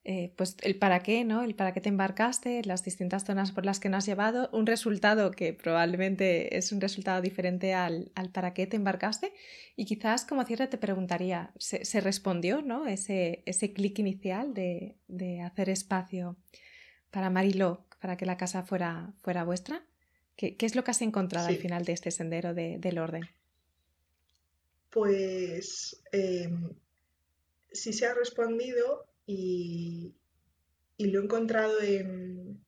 eh, 0.04 0.34
pues 0.36 0.58
el 0.62 0.78
para 0.78 1.04
qué, 1.04 1.24
¿no? 1.24 1.44
El 1.44 1.54
para 1.54 1.74
qué 1.74 1.82
te 1.82 1.90
embarcaste, 1.90 2.64
las 2.66 2.84
distintas 2.84 3.24
zonas 3.24 3.52
por 3.52 3.66
las 3.66 3.80
que 3.80 3.88
no 3.88 3.98
has 3.98 4.06
llevado, 4.08 4.50
un 4.52 4.66
resultado 4.66 5.30
que 5.30 5.54
probablemente 5.54 6.58
es 6.58 6.72
un 6.72 6.82
resultado 6.82 7.22
diferente 7.22 7.76
al, 7.76 8.12
para 8.34 8.56
qué 8.56 8.66
te 8.66 8.78
embarcaste. 8.78 9.32
Y 9.76 9.86
quizás 9.86 10.26
como 10.26 10.44
cierre 10.44 10.66
te 10.66 10.80
preguntaría, 10.80 11.52
¿se, 11.60 12.02
respondió, 12.02 12.64
¿no? 12.64 12.88
Ese, 12.88 13.44
ese 13.46 13.74
clic 13.74 14.00
inicial 14.00 14.56
de, 14.56 14.96
hacer 15.46 15.70
espacio 15.70 16.36
para 17.12 17.30
Mariló, 17.30 17.86
para 18.00 18.18
que 18.18 18.26
la 18.26 18.38
casa 18.38 18.64
fuera, 18.64 19.14
fuera 19.22 19.44
vuestra? 19.44 19.84
¿Qué, 20.36 20.56
es 20.60 20.76
lo 20.76 20.84
que 20.84 20.92
has 20.92 21.02
encontrado 21.04 21.48
al 21.48 21.58
final 21.58 21.86
de 21.86 21.94
este 21.94 22.10
sendero 22.10 22.56
del 22.56 22.98
orden? 22.98 23.30
Pues 24.90 26.02
em, 26.12 26.74
si 27.72 27.94
se 27.94 28.08
ha 28.08 28.16
respondido 28.16 29.11
y, 29.32 30.16
lo 31.00 31.20
he 31.20 31.24
encontrado 31.24 31.82
en 31.82 32.64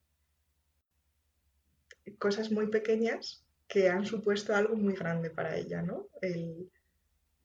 cosas 2.18 2.52
muy 2.52 2.68
pequeñas 2.68 3.46
que 3.68 3.90
han 3.90 4.06
supuesto 4.06 4.56
algo 4.56 4.76
muy 4.76 4.94
grande 4.94 5.30
para 5.30 5.56
ella, 5.56 5.82
¿no? 5.82 6.08
El 6.22 6.72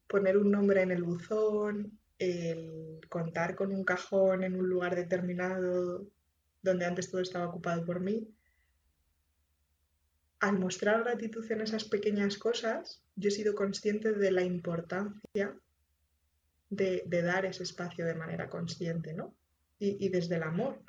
poner 0.07 0.39
un 0.39 0.51
nombre 0.51 0.83
en 0.83 0.93
el 0.93 1.03
buzón, 1.03 1.99
el 2.19 3.01
contar 3.09 3.55
con 3.55 3.73
un 3.73 3.85
cajón 3.85 4.45
en 4.45 4.55
un 4.55 4.69
lugar 4.69 4.97
determinado 4.97 6.07
donde 6.63 6.87
antes 6.87 7.11
todo 7.11 7.21
estaba 7.21 7.49
ocupado 7.49 7.85
por 7.85 8.01
mí. 8.01 8.29
Al 10.41 10.59
mostrar 10.59 11.03
gratitud 11.03 11.51
en 11.51 11.61
esas 11.61 11.85
pequeñas 11.85 12.39
cosas, 12.39 13.03
yo 13.17 13.29
he 13.29 13.33
sido 13.33 13.55
consciente 13.55 14.13
de 14.13 14.31
la 14.31 14.43
importancia 14.43 15.55
de, 16.71 17.23
dar 17.23 17.47
ese 17.47 17.63
espacio 17.63 18.05
de 18.05 18.15
manera 18.15 18.49
consciente, 18.49 19.15
¿no? 19.15 19.35
Y, 19.79 20.09
desde 20.09 20.37
el 20.37 20.43
amor, 20.43 20.83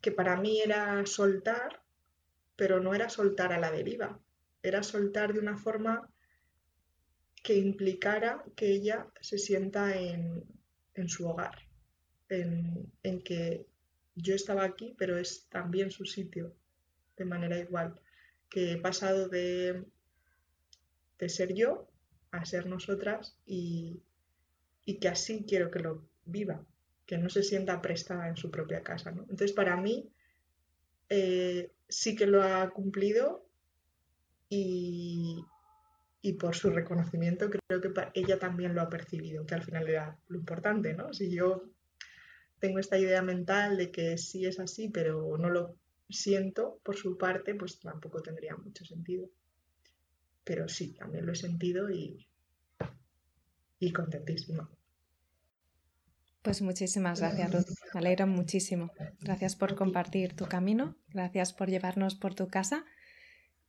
que 0.00 0.10
para 0.10 0.36
mí 0.36 0.60
era 0.60 1.04
soltar, 1.04 1.82
pero 2.56 2.80
no 2.80 2.94
era 2.94 3.10
soltar 3.10 3.52
a 3.52 3.58
la 3.58 3.70
deriva, 3.70 4.18
era 4.62 4.82
soltar 4.82 5.34
de 5.34 5.40
una 5.40 5.58
forma 5.58 6.08
que 7.42 7.58
implicara 7.58 8.42
que 8.56 8.70
ella 8.70 9.06
se 9.20 9.36
sienta 9.36 9.94
en, 9.94 10.46
su 11.08 11.28
hogar, 11.28 11.58
en, 12.30 12.90
que 13.22 13.66
yo 14.14 14.34
estaba 14.34 14.64
aquí, 14.64 14.94
pero 14.96 15.18
es 15.18 15.46
también 15.50 15.90
su 15.90 16.06
sitio, 16.06 16.56
de 17.18 17.26
manera 17.26 17.58
igual, 17.58 18.00
que 18.48 18.72
he 18.72 18.78
pasado 18.78 19.28
de 19.28 19.84
ser 21.26 21.52
yo 21.54 21.90
a 22.30 22.44
ser 22.46 22.66
nosotras 22.66 23.38
y, 23.44 24.02
y 24.84 24.98
que 24.98 25.08
así 25.08 25.44
quiero 25.48 25.70
que 25.70 25.80
lo 25.80 26.06
viva, 26.26 26.64
que 27.06 27.18
no 27.18 27.28
se 27.28 27.42
sienta 27.42 27.80
prestada 27.80 28.28
en 28.28 28.36
su 28.36 28.50
propia 28.50 28.82
casa. 28.82 29.10
Entonces, 29.10 29.52
para 29.52 29.76
mí, 29.76 30.08
eh, 31.08 31.70
sí 31.88 32.16
que 32.16 32.26
lo 32.26 32.42
ha 32.42 32.70
cumplido 32.70 33.46
y, 34.48 35.44
por 36.38 36.54
su 36.56 36.70
reconocimiento 36.70 37.50
creo 37.50 37.80
que 37.80 37.92
ella 38.14 38.38
también 38.38 38.74
lo 38.74 38.80
ha 38.80 38.88
percibido, 38.88 39.44
que 39.44 39.54
al 39.54 39.62
final 39.62 39.88
era 39.88 40.18
lo 40.28 40.38
importante, 40.38 40.94
¿no? 40.94 41.12
Si 41.12 41.30
yo 41.30 41.64
tengo 42.58 42.78
esta 42.78 42.98
idea 42.98 43.20
mental 43.20 43.76
de 43.76 43.90
que 43.90 44.16
sí 44.16 44.46
es 44.46 44.58
así, 44.58 44.88
pero 44.88 45.36
no 45.36 45.50
lo 45.50 45.76
siento 46.08 46.80
por 46.82 46.96
su 46.96 47.18
parte, 47.18 47.54
pues 47.54 47.78
tampoco 47.78 48.22
tendría 48.22 48.56
mucho 48.56 48.84
sentido. 48.84 49.28
Pero 50.44 50.68
sí, 50.68 50.94
también 50.94 51.26
lo 51.26 51.32
he 51.32 51.36
sentido 51.36 51.90
y, 51.90 52.26
y 53.78 53.92
contentísima. 53.92 54.70
Pues 56.42 56.60
muchísimas 56.60 57.20
gracias, 57.20 57.52
Ruth. 57.52 57.74
Me 57.94 58.00
alegro 58.00 58.26
muchísimo. 58.26 58.90
Gracias 59.20 59.56
por 59.56 59.74
compartir 59.74 60.36
tu 60.36 60.46
camino, 60.46 60.96
gracias 61.08 61.54
por 61.54 61.70
llevarnos 61.70 62.16
por 62.16 62.34
tu 62.34 62.48
casa 62.48 62.84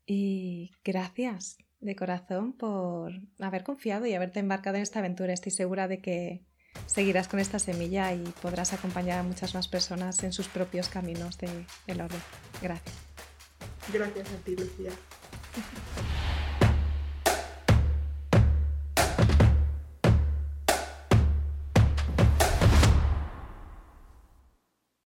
y 0.06 0.72
gracias 0.84 1.58
de 1.80 1.96
corazón 1.96 2.54
por 2.54 3.14
haber 3.40 3.64
confiado 3.64 4.06
y 4.06 4.14
haberte 4.14 4.40
embarcado 4.40 4.76
en 4.76 4.84
esta 4.84 5.00
aventura. 5.00 5.32
Estoy 5.32 5.54
segura 5.54 5.88
de 5.88 6.00
que 6.00 6.44
seguirás 6.86 7.28
con 7.28 7.40
esta 7.40 7.60
semilla 7.60 8.14
y 8.14 8.24
podrás 8.42 8.74
acompañar 8.74 9.20
a 9.20 9.24
muchas 9.24 9.56
más 9.56 9.68
personas 9.70 10.22
en 10.24 10.34
sus 10.34 10.48
propios 10.50 10.90
caminos 10.90 11.38
de, 11.38 11.50
del 11.88 12.02
orden. 12.02 12.20
Gracias. 12.62 12.96
Gracias 13.94 14.28
a 14.34 14.38
ti, 14.44 14.56
Lucía. 14.56 14.92